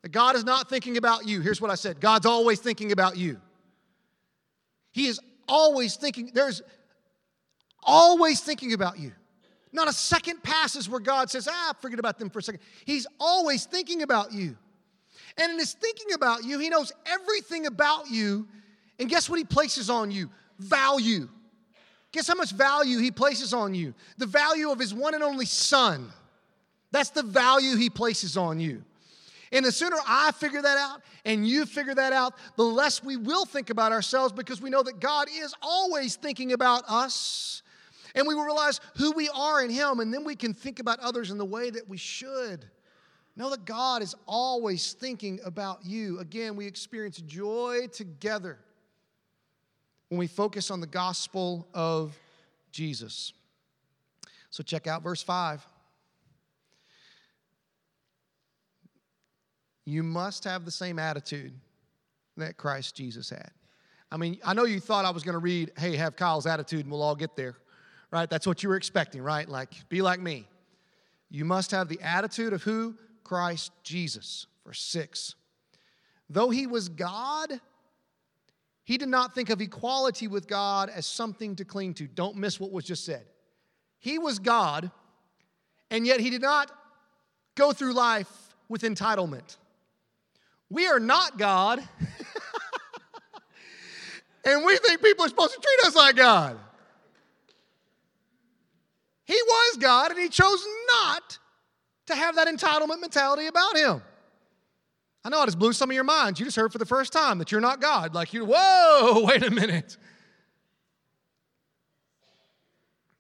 that 0.04 0.10
God 0.10 0.36
is 0.36 0.44
not 0.44 0.70
thinking 0.70 0.98
about 0.98 1.28
you. 1.28 1.42
Here's 1.42 1.60
what 1.60 1.72
I 1.72 1.76
said 1.76 2.00
God's 2.00 2.28
always 2.28 2.60
thinking 2.60 2.92
about 2.92 3.18
you. 3.18 3.42
He 4.92 5.08
is 5.08 5.20
always 5.48 5.96
thinking, 5.96 6.30
there's 6.36 6.62
always 7.82 8.42
thinking 8.42 8.74
about 8.74 9.00
you. 9.00 9.14
Not 9.72 9.88
a 9.88 9.94
second 9.94 10.44
passes 10.44 10.90
where 10.90 11.00
God 11.00 11.30
says, 11.30 11.48
ah, 11.52 11.74
forget 11.82 12.00
about 12.00 12.20
them 12.20 12.30
for 12.30 12.40
a 12.40 12.44
second. 12.44 12.62
He's 12.86 13.06
always 13.20 13.66
thinking 13.66 14.02
about 14.02 14.32
you. 14.32 14.58
And 15.38 15.52
in 15.52 15.60
his 15.60 15.74
thinking 15.74 16.14
about 16.14 16.44
you, 16.44 16.58
he 16.60 16.70
knows 16.70 16.92
everything 17.06 17.66
about 17.66 18.10
you 18.10 18.48
and 19.00 19.10
guess 19.10 19.30
what 19.30 19.38
he 19.38 19.46
places 19.46 19.90
on 19.90 20.12
you? 20.12 20.30
Value. 20.60 21.30
Guess 22.12 22.28
how 22.28 22.36
much 22.36 22.52
value 22.52 23.00
he 23.00 23.12
places 23.12 23.54
on 23.54 23.76
you? 23.76 23.94
The 24.18 24.26
value 24.26 24.72
of 24.72 24.80
his 24.80 24.94
one 24.94 25.14
and 25.14 25.24
only 25.24 25.46
son. 25.46 26.12
That's 26.92 27.10
the 27.10 27.24
value 27.24 27.76
he 27.76 27.90
places 27.90 28.38
on 28.38 28.60
you. 28.60 28.84
And 29.52 29.66
the 29.66 29.72
sooner 29.72 29.98
I 30.06 30.32
figure 30.32 30.62
that 30.62 30.78
out 30.78 31.02
and 31.26 31.48
you 31.48 31.66
figure 31.66 31.96
that 31.96 32.12
out, 32.12 32.34
the 32.56 32.64
less 32.64 33.04
we 33.04 33.18
will 33.18 33.46
think 33.46 33.70
about 33.70 33.92
ourselves 33.92 34.34
because 34.34 34.62
we 34.62 34.70
know 34.70 34.84
that 34.84 35.00
God 35.00 35.28
is 35.32 35.54
always 35.62 36.16
thinking 36.16 36.54
about 36.54 36.84
us. 36.88 37.62
And 38.18 38.28
we 38.28 38.36
will 38.36 38.44
realize 38.44 38.82
who 38.96 39.12
we 39.12 39.30
are 39.30 39.64
in 39.64 39.70
Him, 39.70 40.00
and 40.00 40.12
then 40.12 40.24
we 40.24 40.36
can 40.36 40.54
think 40.54 40.80
about 40.80 41.00
others 41.00 41.30
in 41.30 41.38
the 41.38 41.46
way 41.46 41.70
that 41.70 41.88
we 41.88 41.98
should. 41.98 42.66
Know 43.36 43.52
that 43.52 43.66
God 43.66 44.02
is 44.02 44.16
always 44.26 44.94
thinking 44.94 45.40
about 45.46 45.86
you. 45.86 46.20
Again, 46.20 46.56
we 46.56 46.66
experience 46.66 47.22
joy 47.22 47.88
together 47.94 48.58
when 50.10 50.18
we 50.18 50.26
focus 50.26 50.72
on 50.72 50.82
the 50.82 50.88
gospel 50.88 51.68
of 51.76 52.18
Jesus. 52.72 53.34
So 54.50 54.64
check 54.64 54.88
out 54.88 55.04
verse 55.04 55.22
5. 55.22 55.64
You 59.86 60.02
must 60.02 60.44
have 60.46 60.66
the 60.66 60.72
same 60.72 60.98
attitude 60.98 61.54
that 62.38 62.58
Christ 62.58 62.96
Jesus 62.96 63.30
had. 63.30 63.52
I 64.12 64.18
mean, 64.18 64.40
I 64.44 64.56
know 64.56 64.66
you 64.66 64.80
thought 64.80 65.06
I 65.06 65.12
was 65.12 65.22
going 65.22 65.34
to 65.34 65.40
read, 65.40 65.72
hey, 65.78 65.96
have 65.98 66.16
Kyle's 66.16 66.48
attitude 66.48 66.82
and 66.82 66.92
we'll 66.92 67.04
all 67.04 67.16
get 67.16 67.36
there, 67.36 67.58
right? 68.12 68.30
That's 68.30 68.48
what 68.48 68.64
you 68.64 68.70
were 68.70 68.76
expecting, 68.76 69.22
right? 69.22 69.48
Like, 69.48 69.88
be 69.90 70.02
like 70.02 70.20
me. 70.20 70.48
You 71.30 71.46
must 71.46 71.72
have 71.72 71.90
the 71.90 72.00
attitude 72.02 72.54
of 72.54 72.64
who? 72.64 72.96
Christ 73.24 73.72
Jesus. 73.84 74.48
Verse 74.66 74.82
6. 74.82 75.36
Though 76.30 76.50
he 76.50 76.68
was 76.68 76.90
God, 76.90 77.60
he 78.84 78.98
did 78.98 79.10
not 79.10 79.36
think 79.36 79.50
of 79.50 79.62
equality 79.62 80.28
with 80.28 80.48
God 80.48 80.90
as 80.90 81.06
something 81.06 81.56
to 81.58 81.66
cling 81.66 81.94
to. 81.96 82.08
Don't 82.08 82.38
miss 82.38 82.60
what 82.60 82.72
was 82.72 82.86
just 82.86 83.06
said. 83.06 83.26
He 84.00 84.20
was 84.20 84.40
God, 84.40 84.92
and 85.90 86.06
yet 86.06 86.20
he 86.20 86.30
did 86.30 86.42
not 86.42 86.72
go 87.56 87.72
through 87.72 87.94
life 87.94 88.30
with 88.70 88.84
entitlement. 88.84 89.58
We 90.70 90.88
are 90.88 91.00
not 91.00 91.38
God, 91.38 91.80
and 94.46 94.66
we 94.66 94.78
think 94.78 95.02
people 95.02 95.26
are 95.26 95.30
supposed 95.30 95.54
to 95.54 95.60
treat 95.60 95.88
us 95.88 95.96
like 95.96 96.16
God. 96.16 96.60
He 99.28 99.34
was 99.34 99.78
God, 99.78 100.12
and 100.12 100.20
he 100.20 100.30
chose 100.30 100.66
not 100.88 101.38
to 102.06 102.16
have 102.16 102.38
that 102.38 102.48
entitlement 102.48 103.02
mentality 103.02 103.48
about 103.48 103.76
him. 103.76 104.02
I 105.26 105.30
know 105.30 105.42
I 105.42 105.46
just 105.46 105.60
blew 105.60 105.74
some 105.74 105.90
of 105.90 105.94
your 105.94 106.06
minds. 106.06 106.40
You 106.40 106.46
just 106.46 106.56
heard 106.56 106.72
for 106.72 106.78
the 106.78 106.86
first 106.86 107.12
time 107.12 107.38
that 107.40 107.52
you're 107.52 107.60
not 107.60 107.82
God. 107.82 108.16
Like 108.16 108.32
you, 108.32 108.46
whoa, 108.50 109.24
wait 109.26 109.44
a 109.44 109.52
minute. 109.52 109.98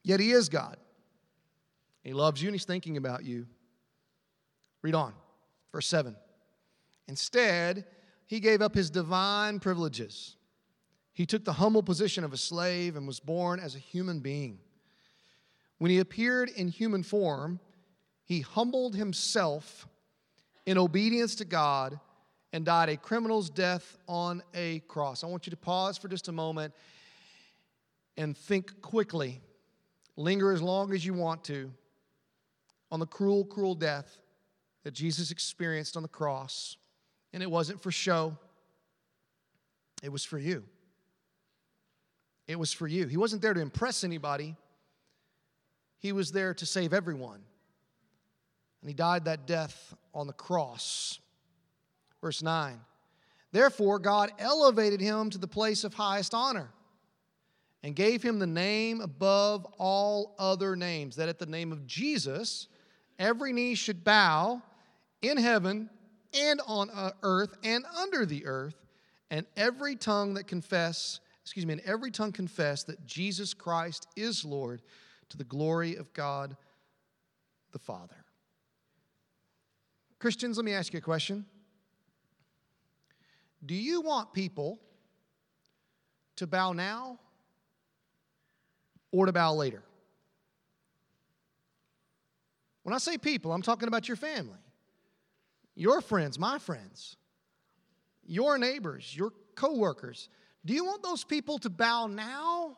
Yet 0.01 0.21
he 0.21 0.31
is 0.31 0.47
God. 0.47 0.77
He 2.03 2.13
loves 2.13 2.41
you 2.41 2.47
and 2.47 2.55
he's 2.55 2.63
thinking 2.63 2.95
about 2.95 3.25
you. 3.25 3.45
Read 4.81 4.95
on, 4.95 5.13
verse 5.73 5.87
7. 5.87 6.15
Instead, 7.09 7.83
he 8.25 8.39
gave 8.39 8.61
up 8.61 8.73
his 8.73 8.89
divine 8.89 9.59
privileges. 9.59 10.37
He 11.11 11.25
took 11.25 11.43
the 11.43 11.51
humble 11.51 11.83
position 11.83 12.23
of 12.23 12.31
a 12.31 12.37
slave 12.37 12.95
and 12.95 13.05
was 13.05 13.19
born 13.19 13.59
as 13.59 13.75
a 13.75 13.79
human 13.79 14.21
being. 14.21 14.59
When 15.77 15.91
he 15.91 15.99
appeared 15.99 16.49
in 16.49 16.67
human 16.67 17.03
form, 17.03 17.59
he 18.23 18.41
humbled 18.41 18.95
himself 18.95 19.87
in 20.65 20.77
obedience 20.77 21.35
to 21.35 21.45
God 21.45 21.99
and 22.51 22.65
died 22.65 22.89
a 22.89 22.97
criminal's 22.97 23.49
death 23.49 23.97
on 24.07 24.41
a 24.53 24.79
cross. 24.87 25.23
I 25.23 25.27
want 25.27 25.45
you 25.45 25.51
to 25.51 25.57
pause 25.57 25.97
for 25.97 26.07
just 26.07 26.27
a 26.27 26.31
moment 26.31 26.73
and 28.17 28.35
think 28.35 28.81
quickly. 28.81 29.41
Linger 30.15 30.51
as 30.51 30.61
long 30.61 30.93
as 30.93 31.05
you 31.05 31.13
want 31.13 31.43
to 31.45 31.71
on 32.91 32.99
the 32.99 33.05
cruel, 33.05 33.45
cruel 33.45 33.75
death 33.75 34.17
that 34.83 34.93
Jesus 34.93 35.31
experienced 35.31 35.95
on 35.95 36.03
the 36.03 36.09
cross. 36.09 36.77
And 37.33 37.43
it 37.43 37.51
wasn't 37.51 37.81
for 37.81 37.91
show, 37.91 38.37
it 40.01 40.11
was 40.11 40.23
for 40.23 40.39
you. 40.39 40.63
It 42.47 42.57
was 42.57 42.71
for 42.71 42.87
you. 42.87 43.07
He 43.07 43.17
wasn't 43.17 43.41
there 43.41 43.53
to 43.53 43.59
impress 43.59 44.05
anybody, 44.05 44.55
He 45.99 46.12
was 46.12 46.31
there 46.31 46.53
to 46.53 46.65
save 46.65 46.93
everyone. 46.93 47.41
And 48.81 48.89
he 48.89 48.93
died 48.93 49.25
that 49.25 49.47
death 49.47 49.95
on 50.13 50.27
the 50.27 50.33
cross. 50.33 51.19
Verse 52.21 52.41
9 52.41 52.79
Therefore, 53.51 53.99
God 53.99 54.31
elevated 54.39 55.01
him 55.01 55.29
to 55.29 55.38
the 55.38 55.47
place 55.47 55.83
of 55.83 55.93
highest 55.93 56.33
honor 56.33 56.69
and 57.83 57.95
gave 57.95 58.21
him 58.21 58.39
the 58.39 58.47
name 58.47 59.01
above 59.01 59.65
all 59.77 60.36
other 60.38 60.75
names, 60.75 61.15
that 61.15 61.29
at 61.29 61.39
the 61.39 61.45
name 61.45 61.71
of 61.71 61.88
Jesus, 61.88 62.67
every 63.17 63.53
knee 63.53 63.75
should 63.75 64.03
bow 64.03 64.62
in 65.21 65.38
heaven 65.38 65.89
and 66.33 66.60
on 66.67 66.89
uh, 66.89 67.12
earth 67.23 67.55
and 67.63 67.86
under 67.97 68.25
the 68.25 68.45
earth, 68.45 68.75
and 69.31 69.45
every 69.55 69.95
tongue 69.95 70.33
that 70.33 70.47
confess, 70.47 71.19
excuse 71.41 71.65
me, 71.65 71.73
and 71.73 71.81
every 71.81 72.12
tongue 72.12 72.31
confess 72.31 72.83
that 72.83 73.05
Jesus 73.05 73.53
Christ 73.53 74.07
is 74.15 74.43
Lord 74.43 74.81
to 75.29 75.37
the 75.37 75.43
glory 75.43 75.95
of 75.95 76.13
God 76.13 76.55
the 77.71 77.79
Father. 77.79 78.15
Christians, 80.19 80.57
let 80.57 80.65
me 80.65 80.73
ask 80.73 80.93
you 80.93 80.99
a 80.99 81.01
question. 81.01 81.45
Do 83.65 83.75
you 83.75 84.01
want 84.01 84.33
people 84.33 84.79
to 86.37 86.47
bow 86.47 86.73
now 86.73 87.19
or 89.11 89.25
to 89.25 89.33
bow 89.33 89.53
later? 89.53 89.83
When 92.83 92.93
I 92.93 92.99
say 92.99 93.17
people, 93.17 93.51
I'm 93.51 93.61
talking 93.61 93.87
about 93.89 94.07
your 94.07 94.15
family, 94.15 94.59
your 95.75 95.99
friends, 96.01 96.39
my 96.39 96.57
friends, 96.57 97.17
your 98.25 98.57
neighbors, 98.57 99.13
your 99.15 99.33
coworkers. 99.55 100.29
Do 100.65 100.73
you 100.73 100.85
want 100.85 101.03
those 101.03 101.23
people 101.23 101.59
to 101.59 101.69
bow 101.69 102.07
now 102.07 102.77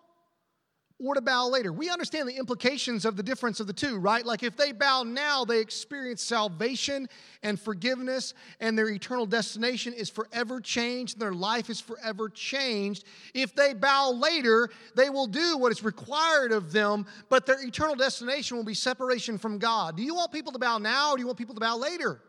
or 1.01 1.15
to 1.15 1.21
bow 1.21 1.47
later. 1.47 1.71
We 1.71 1.89
understand 1.89 2.27
the 2.27 2.35
implications 2.35 3.05
of 3.05 3.15
the 3.15 3.23
difference 3.23 3.59
of 3.59 3.67
the 3.67 3.73
two, 3.73 3.97
right? 3.97 4.25
Like 4.25 4.43
if 4.43 4.57
they 4.57 4.73
bow 4.73 5.03
now, 5.03 5.45
they 5.45 5.59
experience 5.59 6.21
salvation 6.21 7.07
and 7.41 7.59
forgiveness, 7.59 8.33
and 8.59 8.77
their 8.77 8.89
eternal 8.89 9.25
destination 9.25 9.93
is 9.93 10.09
forever 10.09 10.59
changed, 10.59 11.15
and 11.15 11.21
their 11.21 11.33
life 11.33 11.69
is 11.69 11.79
forever 11.79 12.27
changed. 12.27 13.05
If 13.33 13.55
they 13.55 13.73
bow 13.73 14.11
later, 14.11 14.69
they 14.95 15.09
will 15.09 15.27
do 15.27 15.57
what 15.57 15.71
is 15.71 15.83
required 15.83 16.51
of 16.51 16.73
them, 16.73 17.05
but 17.29 17.45
their 17.45 17.65
eternal 17.65 17.95
destination 17.95 18.57
will 18.57 18.65
be 18.65 18.73
separation 18.73 19.37
from 19.37 19.57
God. 19.57 19.95
Do 19.95 20.03
you 20.03 20.13
want 20.13 20.33
people 20.33 20.51
to 20.51 20.59
bow 20.59 20.79
now, 20.79 21.11
or 21.11 21.15
do 21.15 21.21
you 21.21 21.27
want 21.27 21.37
people 21.37 21.55
to 21.55 21.61
bow 21.61 21.77
later? 21.77 22.21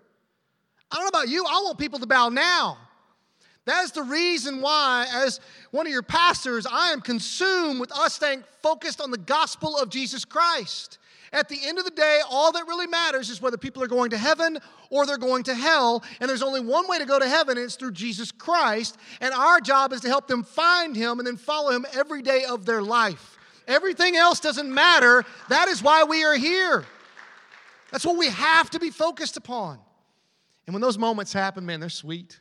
I 0.93 0.97
don't 0.97 1.05
know 1.05 1.21
about 1.21 1.29
you, 1.29 1.45
I 1.45 1.61
want 1.65 1.79
people 1.79 1.99
to 1.99 2.07
bow 2.07 2.29
now. 2.29 2.79
That 3.67 3.85
is 3.85 3.93
the 3.93 4.03
reason 4.03 4.63
why, 4.63 5.07
as 5.13 5.39
one 5.71 5.87
of 5.87 5.93
your 5.93 6.03
pastors, 6.03 6.67
I 6.71 6.93
am 6.93 7.01
consumed 7.01 7.79
with 7.79 7.93
us 7.93 8.15
staying 8.15 8.45
focused 8.63 9.01
on 9.01 9.11
the 9.11 9.19
gospel 9.19 9.77
of 9.77 9.91
Jesus 9.91 10.25
Christ. 10.25 10.99
At 11.33 11.49
the 11.49 11.59
end 11.63 11.79
of 11.79 11.85
the 11.85 11.93
day, 11.93 12.21
all 12.29 12.51
that 12.53 12.67
really 12.67 12.89
matters 12.89 13.31
is 13.31 13.41
whether 13.41 13.57
people 13.57 13.83
are 13.83 13.89
going 13.89 14.11
to 14.11 14.19
heaven 14.19 14.59
or 14.89 15.07
they're 15.07 15.17
going 15.17 15.45
to 15.45 15.55
hell. 15.55 16.03
And 16.21 16.29
there's 16.29 16.43
only 16.43 16.61
one 16.61 16.89
way 16.89 16.99
to 16.99 17.05
go 17.05 17.21
to 17.21 17.29
heaven, 17.29 17.57
and 17.57 17.65
it's 17.65 17.77
through 17.77 17.93
Jesus 17.93 18.33
Christ. 18.33 18.97
And 19.21 19.33
our 19.33 19.61
job 19.61 19.93
is 19.93 20.01
to 20.01 20.09
help 20.09 20.27
them 20.27 20.43
find 20.43 20.97
Him 20.97 21.19
and 21.21 21.27
then 21.27 21.37
follow 21.37 21.71
Him 21.71 21.87
every 21.93 22.23
day 22.23 22.45
of 22.49 22.67
their 22.67 22.83
life. 22.83 23.39
Everything 23.69 24.17
else 24.17 24.41
doesn't 24.41 24.73
matter. 24.73 25.25
That 25.49 25.69
is 25.69 25.83
why 25.83 26.03
we 26.03 26.25
are 26.25 26.35
here. 26.35 26.85
That's 27.93 28.05
what 28.05 28.17
we 28.17 28.29
have 28.29 28.71
to 28.71 28.81
be 28.81 28.91
focused 28.91 29.37
upon. 29.37 29.79
And 30.67 30.75
when 30.75 30.81
those 30.81 30.99
moments 30.99 31.33
happen, 31.33 31.65
man, 31.65 31.79
they're 31.79 31.89
sweet. 31.89 32.41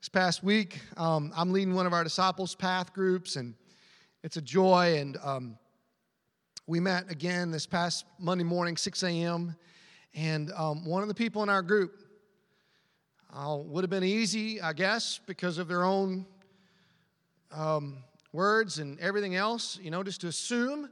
This 0.00 0.08
past 0.08 0.42
week, 0.42 0.80
um, 0.96 1.30
I'm 1.36 1.52
leading 1.52 1.74
one 1.74 1.84
of 1.84 1.92
our 1.92 2.02
Disciples 2.02 2.54
Path 2.54 2.94
groups, 2.94 3.36
and 3.36 3.52
it's 4.22 4.38
a 4.38 4.40
joy. 4.40 4.96
And 4.96 5.18
um, 5.22 5.58
we 6.66 6.80
met 6.80 7.10
again 7.10 7.50
this 7.50 7.66
past 7.66 8.06
Monday 8.18 8.42
morning, 8.42 8.78
6 8.78 9.02
a.m. 9.02 9.54
And 10.14 10.52
um, 10.56 10.86
one 10.86 11.02
of 11.02 11.08
the 11.08 11.14
people 11.14 11.42
in 11.42 11.50
our 11.50 11.60
group 11.60 11.98
uh, 13.30 13.58
would 13.60 13.84
have 13.84 13.90
been 13.90 14.02
easy, 14.02 14.58
I 14.58 14.72
guess, 14.72 15.20
because 15.26 15.58
of 15.58 15.68
their 15.68 15.84
own 15.84 16.24
um, 17.52 17.98
words 18.32 18.78
and 18.78 18.98
everything 19.00 19.36
else, 19.36 19.78
you 19.82 19.90
know, 19.90 20.02
just 20.02 20.22
to 20.22 20.28
assume 20.28 20.88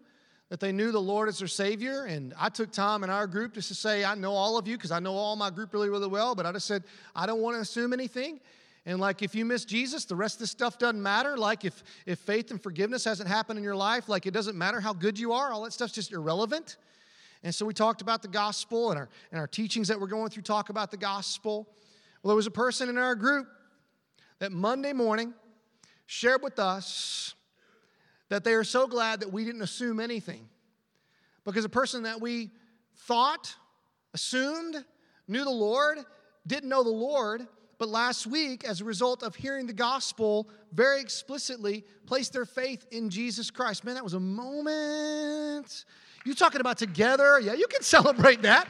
that 0.50 0.60
they 0.60 0.70
knew 0.70 0.92
the 0.92 1.00
Lord 1.00 1.30
as 1.30 1.38
their 1.38 1.48
Savior. 1.48 2.04
And 2.04 2.34
I 2.38 2.50
took 2.50 2.72
time 2.72 3.04
in 3.04 3.08
our 3.08 3.26
group 3.26 3.54
just 3.54 3.68
to 3.68 3.74
say, 3.74 4.04
I 4.04 4.14
know 4.16 4.32
all 4.32 4.58
of 4.58 4.68
you 4.68 4.76
because 4.76 4.90
I 4.90 5.00
know 5.00 5.14
all 5.14 5.34
my 5.34 5.48
group 5.48 5.72
really, 5.72 5.88
really 5.88 6.08
well, 6.08 6.34
but 6.34 6.44
I 6.44 6.52
just 6.52 6.66
said, 6.66 6.84
I 7.16 7.24
don't 7.24 7.40
want 7.40 7.56
to 7.56 7.62
assume 7.62 7.94
anything. 7.94 8.40
And 8.88 8.98
like 8.98 9.20
if 9.20 9.34
you 9.34 9.44
miss 9.44 9.66
Jesus, 9.66 10.06
the 10.06 10.16
rest 10.16 10.36
of 10.36 10.40
this 10.40 10.50
stuff 10.50 10.78
doesn't 10.78 11.02
matter. 11.02 11.36
Like 11.36 11.66
if 11.66 11.84
if 12.06 12.18
faith 12.20 12.50
and 12.50 12.60
forgiveness 12.60 13.04
hasn't 13.04 13.28
happened 13.28 13.58
in 13.58 13.62
your 13.62 13.76
life, 13.76 14.08
like 14.08 14.24
it 14.24 14.32
doesn't 14.32 14.56
matter 14.56 14.80
how 14.80 14.94
good 14.94 15.18
you 15.18 15.34
are, 15.34 15.52
all 15.52 15.64
that 15.64 15.74
stuff's 15.74 15.92
just 15.92 16.10
irrelevant. 16.10 16.78
And 17.42 17.54
so 17.54 17.66
we 17.66 17.74
talked 17.74 18.00
about 18.00 18.22
the 18.22 18.28
gospel 18.28 18.90
and 18.90 18.98
our 18.98 19.10
and 19.30 19.38
our 19.38 19.46
teachings 19.46 19.88
that 19.88 20.00
we're 20.00 20.06
going 20.06 20.30
through 20.30 20.44
talk 20.44 20.70
about 20.70 20.90
the 20.90 20.96
gospel. 20.96 21.68
Well, 22.22 22.30
there 22.30 22.36
was 22.36 22.46
a 22.46 22.50
person 22.50 22.88
in 22.88 22.96
our 22.96 23.14
group 23.14 23.46
that 24.38 24.52
Monday 24.52 24.94
morning 24.94 25.34
shared 26.06 26.42
with 26.42 26.58
us 26.58 27.34
that 28.30 28.42
they 28.42 28.54
are 28.54 28.64
so 28.64 28.86
glad 28.86 29.20
that 29.20 29.30
we 29.30 29.44
didn't 29.44 29.60
assume 29.60 30.00
anything. 30.00 30.48
Because 31.44 31.66
a 31.66 31.68
person 31.68 32.04
that 32.04 32.22
we 32.22 32.52
thought, 32.96 33.54
assumed, 34.14 34.82
knew 35.28 35.44
the 35.44 35.50
Lord, 35.50 35.98
didn't 36.46 36.70
know 36.70 36.82
the 36.82 36.88
Lord, 36.88 37.46
but 37.78 37.88
last 37.88 38.26
week, 38.26 38.64
as 38.64 38.80
a 38.80 38.84
result 38.84 39.22
of 39.22 39.36
hearing 39.36 39.66
the 39.66 39.72
gospel 39.72 40.48
very 40.72 41.00
explicitly, 41.00 41.84
placed 42.06 42.32
their 42.32 42.44
faith 42.44 42.84
in 42.90 43.08
Jesus 43.08 43.52
Christ. 43.52 43.84
Man, 43.84 43.94
that 43.94 44.02
was 44.02 44.14
a 44.14 44.20
moment. 44.20 45.84
You 46.24 46.34
talking 46.34 46.60
about 46.60 46.76
together? 46.76 47.38
Yeah, 47.38 47.54
you 47.54 47.68
can 47.68 47.82
celebrate 47.82 48.42
that. 48.42 48.68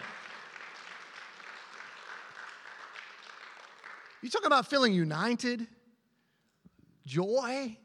You 4.22 4.28
talking 4.28 4.46
about 4.46 4.68
feeling 4.68 4.92
united, 4.92 5.66
joy? 7.06 7.76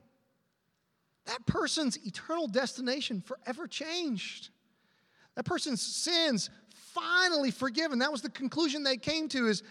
That 1.25 1.45
person's 1.45 1.97
eternal 2.05 2.47
destination 2.47 3.21
forever 3.21 3.65
changed. 3.65 4.49
That 5.35 5.45
person's 5.45 5.81
sins 5.81 6.49
finally 6.93 7.51
forgiven. 7.51 7.99
That 7.99 8.11
was 8.11 8.21
the 8.21 8.29
conclusion 8.29 8.83
they 8.83 8.97
came 8.97 9.29
to 9.29 9.47
is 9.47 9.63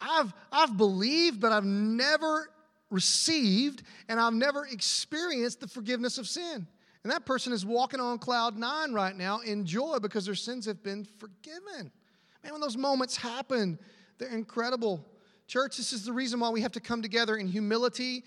I've, 0.00 0.32
I've 0.50 0.76
believed, 0.76 1.40
but 1.40 1.52
I've 1.52 1.64
never 1.64 2.50
received 2.90 3.82
and 4.08 4.20
I've 4.20 4.32
never 4.32 4.66
experienced 4.66 5.60
the 5.60 5.68
forgiveness 5.68 6.18
of 6.18 6.28
sin. 6.28 6.66
And 7.02 7.12
that 7.12 7.26
person 7.26 7.52
is 7.52 7.66
walking 7.66 8.00
on 8.00 8.18
cloud 8.18 8.56
nine 8.56 8.92
right 8.92 9.14
now 9.14 9.40
in 9.40 9.66
joy 9.66 9.98
because 9.98 10.24
their 10.24 10.34
sins 10.34 10.64
have 10.66 10.82
been 10.82 11.04
forgiven. 11.04 11.92
Man, 12.42 12.52
when 12.52 12.60
those 12.60 12.78
moments 12.78 13.16
happen, 13.16 13.78
they're 14.18 14.30
incredible. 14.30 15.04
Church, 15.46 15.76
this 15.76 15.92
is 15.92 16.04
the 16.04 16.12
reason 16.12 16.40
why 16.40 16.48
we 16.48 16.62
have 16.62 16.72
to 16.72 16.80
come 16.80 17.02
together 17.02 17.36
in 17.36 17.46
humility 17.46 18.24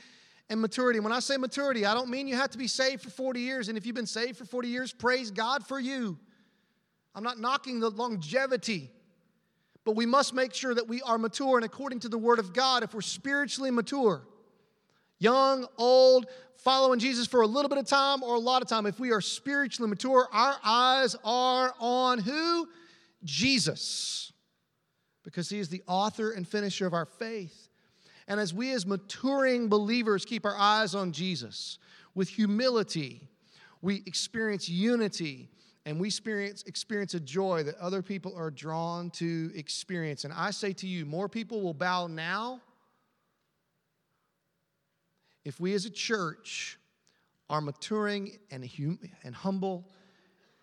and 0.50 0.62
maturity. 0.62 1.00
When 1.00 1.12
I 1.12 1.20
say 1.20 1.38
maturity, 1.38 1.86
I 1.86 1.96
don't 1.96 2.10
mean 2.10 2.28
you 2.28 2.36
have 2.36 2.52
to 2.52 2.58
be 2.58 2.68
saved 2.68 3.02
for 3.02 3.10
40 3.10 3.40
years. 3.40 3.70
And 3.70 3.78
if 3.78 3.86
you've 3.86 3.96
been 3.96 4.06
saved 4.06 4.38
for 4.38 4.46
40 4.46 4.68
years, 4.68 4.94
praise 4.94 5.32
God 5.32 5.66
for 5.66 5.80
you. 5.80 6.20
I'm 7.16 7.24
not 7.24 7.40
knocking 7.40 7.80
the 7.80 7.90
longevity 7.90 8.92
but 9.88 9.96
we 9.96 10.06
must 10.06 10.34
make 10.34 10.54
sure 10.54 10.76
that 10.76 10.86
we 10.86 11.02
are 11.04 11.18
mature 11.18 11.56
and 11.56 11.64
according 11.64 12.02
to 12.02 12.10
the 12.10 12.18
Word 12.18 12.40
of 12.40 12.52
God, 12.52 12.84
if 12.84 12.94
we're 12.94 13.00
spiritually 13.00 13.72
mature, 13.72 14.22
young, 15.18 15.66
old, 15.78 16.26
following 16.58 17.00
Jesus 17.00 17.26
for 17.26 17.40
a 17.40 17.48
little 17.48 17.70
bit 17.70 17.78
of 17.78 17.88
time 17.88 18.22
or 18.22 18.36
a 18.36 18.40
lot 18.40 18.62
of 18.62 18.68
time, 18.68 18.86
if 18.86 19.00
we 19.00 19.14
are 19.14 19.22
spiritually 19.22 19.90
mature, 19.90 20.28
our 20.34 20.58
eyes 20.62 21.16
are 21.24 21.74
on 21.80 22.20
who? 22.20 22.68
Jesus 23.24 24.34
because 25.24 25.48
he 25.48 25.58
is 25.58 25.70
the 25.70 25.84
author 25.88 26.32
and 26.32 26.46
finisher 26.46 26.86
of 26.86 26.94
our 26.94 27.06
faith. 27.06 27.70
And 28.28 28.42
as 28.42 28.54
we, 28.54 28.74
as 28.74 28.86
maturing 28.86 29.70
believers, 29.70 30.26
keep 30.26 30.46
our 30.46 30.58
eyes 30.58 30.96
on 30.96 31.14
Jesus 31.14 31.80
with 32.14 32.28
humility, 32.28 33.30
we 33.82 34.04
experience 34.06 34.68
unity 34.68 35.48
and 35.88 36.02
we 36.02 36.10
experience, 36.10 36.64
experience 36.64 37.14
a 37.14 37.20
joy 37.22 37.64
that 37.64 37.78
other 37.78 38.02
people 38.02 38.36
are 38.36 38.52
drawn 38.52 39.10
to 39.12 39.50
experience. 39.56 40.26
And 40.26 40.34
I 40.34 40.52
say 40.52 40.74
to 40.74 40.86
you, 40.86 41.06
more 41.06 41.30
people 41.30 41.62
will 41.62 41.74
bow 41.74 42.08
now 42.08 42.60
if 45.46 45.62
we 45.62 45.74
as 45.76 45.86
a 45.86 45.90
church 45.90 46.78
are 47.50 47.62
maturing 47.62 48.38
and, 48.52 48.70
hum- 48.70 49.00
and 49.24 49.34
humble 49.34 49.88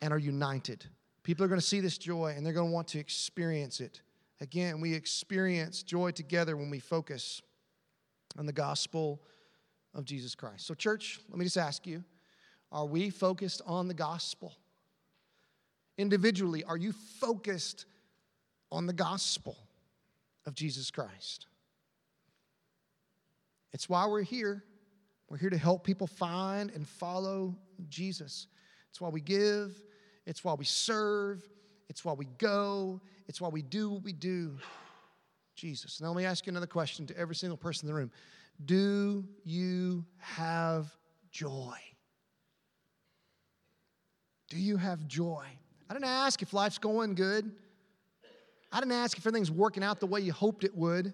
and 0.03 0.12
are 0.12 0.18
united. 0.18 0.85
People 1.22 1.43
are 1.43 1.49
going 1.49 1.59
to 1.59 1.66
see 1.66 1.81
this 1.81 1.97
joy 1.97 2.35
and 2.37 2.45
they're 2.45 2.53
going 2.53 2.68
to 2.68 2.75
want 2.75 2.89
to 2.89 2.99
experience 2.99 3.81
it. 3.81 4.03
Again, 4.43 4.79
we 4.79 4.93
experience 4.93 5.83
joy 5.83 6.11
together 6.11 6.55
when 6.55 6.68
we 6.68 6.81
focus 6.81 7.41
on 8.37 8.45
the 8.45 8.53
gospel 8.53 9.22
of 9.95 10.05
Jesus 10.05 10.35
Christ. 10.35 10.66
So, 10.66 10.75
church, 10.75 11.18
let 11.31 11.39
me 11.39 11.47
just 11.47 11.57
ask 11.57 11.87
you 11.87 12.05
are 12.70 12.85
we 12.85 13.09
focused 13.09 13.62
on 13.64 13.89
the 13.89 13.95
gospel? 13.95 14.53
Individually, 15.97 16.64
are 16.64 16.76
you 16.76 16.92
focused 16.92 17.86
on 18.72 18.86
the 18.86 18.92
gospel 18.92 19.57
of 20.47 20.55
Jesus 20.55 20.90
Christ? 20.90 21.47
It's 23.72 23.88
why 23.88 24.07
we're 24.07 24.22
here. 24.22 24.64
We're 25.28 25.38
here 25.38 25.51
to 25.51 25.59
help 25.59 25.84
people 25.84 26.07
find 26.07 26.70
and 26.70 26.86
follow 26.86 27.57
Jesus. 27.88 28.47
It's 28.90 29.01
why 29.01 29.09
we 29.09 29.20
give, 29.20 29.82
it's 30.26 30.45
why 30.45 30.55
we 30.55 30.64
serve, 30.64 31.42
it's 31.88 32.05
why 32.05 32.12
we 32.12 32.26
go, 32.38 33.01
it's 33.26 33.40
why 33.40 33.49
we 33.49 33.62
do 33.62 33.90
what 33.90 34.03
we 34.03 34.12
do. 34.12 34.57
Jesus. 35.55 36.01
Now, 36.01 36.09
let 36.09 36.16
me 36.16 36.24
ask 36.24 36.47
you 36.47 36.51
another 36.51 36.66
question 36.66 37.07
to 37.07 37.16
every 37.16 37.36
single 37.36 37.57
person 37.57 37.88
in 37.88 37.95
the 37.95 37.99
room 37.99 38.11
Do 38.64 39.24
you 39.45 40.05
have 40.18 40.92
joy? 41.30 41.76
Do 44.49 44.59
you 44.59 44.76
have 44.76 45.07
joy? 45.07 45.47
I 45.89 45.93
didn't 45.93 46.07
ask 46.07 46.43
if 46.43 46.53
life's 46.53 46.78
going 46.78 47.14
good. 47.14 47.51
I 48.72 48.80
didn't 48.80 48.93
ask 48.93 49.16
if 49.16 49.26
everything's 49.26 49.51
working 49.51 49.85
out 49.85 50.01
the 50.01 50.07
way 50.07 50.20
you 50.20 50.32
hoped 50.32 50.64
it 50.64 50.74
would. 50.74 51.12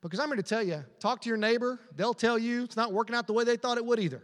Because 0.00 0.20
I'm 0.20 0.28
here 0.28 0.36
to 0.36 0.42
tell 0.42 0.62
you 0.62 0.84
talk 1.00 1.20
to 1.22 1.28
your 1.28 1.38
neighbor, 1.38 1.80
they'll 1.96 2.14
tell 2.14 2.38
you 2.38 2.64
it's 2.64 2.76
not 2.76 2.92
working 2.92 3.16
out 3.16 3.26
the 3.26 3.32
way 3.32 3.44
they 3.44 3.56
thought 3.56 3.76
it 3.76 3.84
would 3.84 3.98
either. 3.98 4.22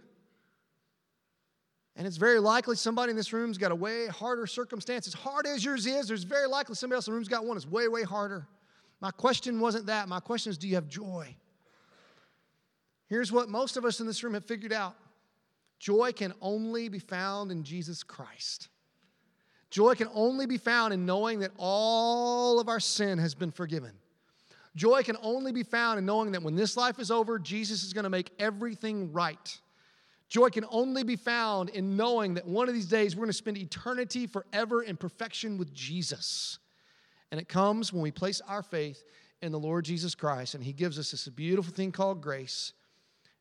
And 1.96 2.06
it's 2.06 2.16
very 2.16 2.38
likely 2.38 2.76
somebody 2.76 3.10
in 3.10 3.16
this 3.16 3.32
room's 3.32 3.58
got 3.58 3.72
a 3.72 3.74
way 3.74 4.06
harder 4.06 4.46
circumstance. 4.46 5.06
As 5.06 5.12
hard 5.12 5.46
as 5.46 5.64
yours 5.64 5.86
is, 5.86 6.08
there's 6.08 6.24
very 6.24 6.46
likely 6.46 6.74
somebody 6.74 6.96
else 6.96 7.06
in 7.06 7.12
the 7.12 7.16
room's 7.16 7.28
got 7.28 7.44
one 7.44 7.56
that's 7.56 7.66
way, 7.66 7.88
way 7.88 8.02
harder. 8.02 8.46
My 9.00 9.10
question 9.10 9.60
wasn't 9.60 9.86
that. 9.86 10.08
My 10.08 10.20
question 10.20 10.50
is 10.50 10.56
do 10.56 10.68
you 10.68 10.76
have 10.76 10.88
joy? 10.88 11.34
Here's 13.08 13.30
what 13.30 13.50
most 13.50 13.76
of 13.76 13.84
us 13.84 14.00
in 14.00 14.06
this 14.06 14.22
room 14.24 14.34
have 14.34 14.44
figured 14.46 14.72
out 14.72 14.94
joy 15.78 16.12
can 16.12 16.32
only 16.40 16.88
be 16.88 17.00
found 17.00 17.50
in 17.50 17.64
Jesus 17.64 18.02
Christ. 18.02 18.68
Joy 19.72 19.94
can 19.94 20.10
only 20.12 20.44
be 20.44 20.58
found 20.58 20.92
in 20.92 21.06
knowing 21.06 21.38
that 21.38 21.50
all 21.56 22.60
of 22.60 22.68
our 22.68 22.78
sin 22.78 23.16
has 23.16 23.34
been 23.34 23.50
forgiven. 23.50 23.92
Joy 24.76 25.02
can 25.02 25.16
only 25.22 25.50
be 25.50 25.62
found 25.62 25.98
in 25.98 26.04
knowing 26.04 26.32
that 26.32 26.42
when 26.42 26.54
this 26.54 26.76
life 26.76 26.98
is 26.98 27.10
over, 27.10 27.38
Jesus 27.38 27.82
is 27.82 27.94
going 27.94 28.04
to 28.04 28.10
make 28.10 28.30
everything 28.38 29.10
right. 29.14 29.60
Joy 30.28 30.50
can 30.50 30.66
only 30.70 31.04
be 31.04 31.16
found 31.16 31.70
in 31.70 31.96
knowing 31.96 32.34
that 32.34 32.46
one 32.46 32.68
of 32.68 32.74
these 32.74 32.86
days 32.86 33.16
we're 33.16 33.22
going 33.22 33.30
to 33.30 33.32
spend 33.32 33.56
eternity 33.56 34.26
forever 34.26 34.82
in 34.82 34.98
perfection 34.98 35.56
with 35.56 35.72
Jesus. 35.72 36.58
And 37.30 37.40
it 37.40 37.48
comes 37.48 37.94
when 37.94 38.02
we 38.02 38.10
place 38.10 38.42
our 38.46 38.62
faith 38.62 39.02
in 39.40 39.52
the 39.52 39.58
Lord 39.58 39.86
Jesus 39.86 40.14
Christ, 40.14 40.54
and 40.54 40.62
He 40.62 40.74
gives 40.74 40.98
us 40.98 41.12
this 41.12 41.26
beautiful 41.28 41.72
thing 41.72 41.92
called 41.92 42.20
grace, 42.20 42.74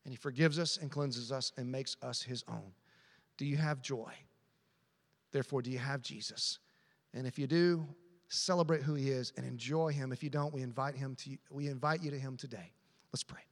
and 0.06 0.14
He 0.14 0.16
forgives 0.16 0.58
us 0.58 0.78
and 0.78 0.90
cleanses 0.90 1.30
us 1.30 1.52
and 1.58 1.70
makes 1.70 1.98
us 2.02 2.22
His 2.22 2.42
own. 2.48 2.72
Do 3.36 3.44
you 3.44 3.58
have 3.58 3.82
joy? 3.82 4.12
Therefore, 5.32 5.62
do 5.62 5.70
you 5.70 5.78
have 5.78 6.02
Jesus? 6.02 6.58
And 7.14 7.26
if 7.26 7.38
you 7.38 7.46
do, 7.46 7.86
celebrate 8.28 8.82
who 8.82 8.94
He 8.94 9.10
is 9.10 9.32
and 9.36 9.46
enjoy 9.46 9.92
Him. 9.92 10.12
If 10.12 10.22
you 10.22 10.30
don't, 10.30 10.52
we 10.54 10.62
invite 10.62 10.94
Him 10.94 11.16
to 11.16 11.36
we 11.50 11.68
invite 11.68 12.02
you 12.02 12.10
to 12.10 12.18
Him 12.18 12.36
today. 12.36 12.72
Let's 13.12 13.24
pray. 13.24 13.42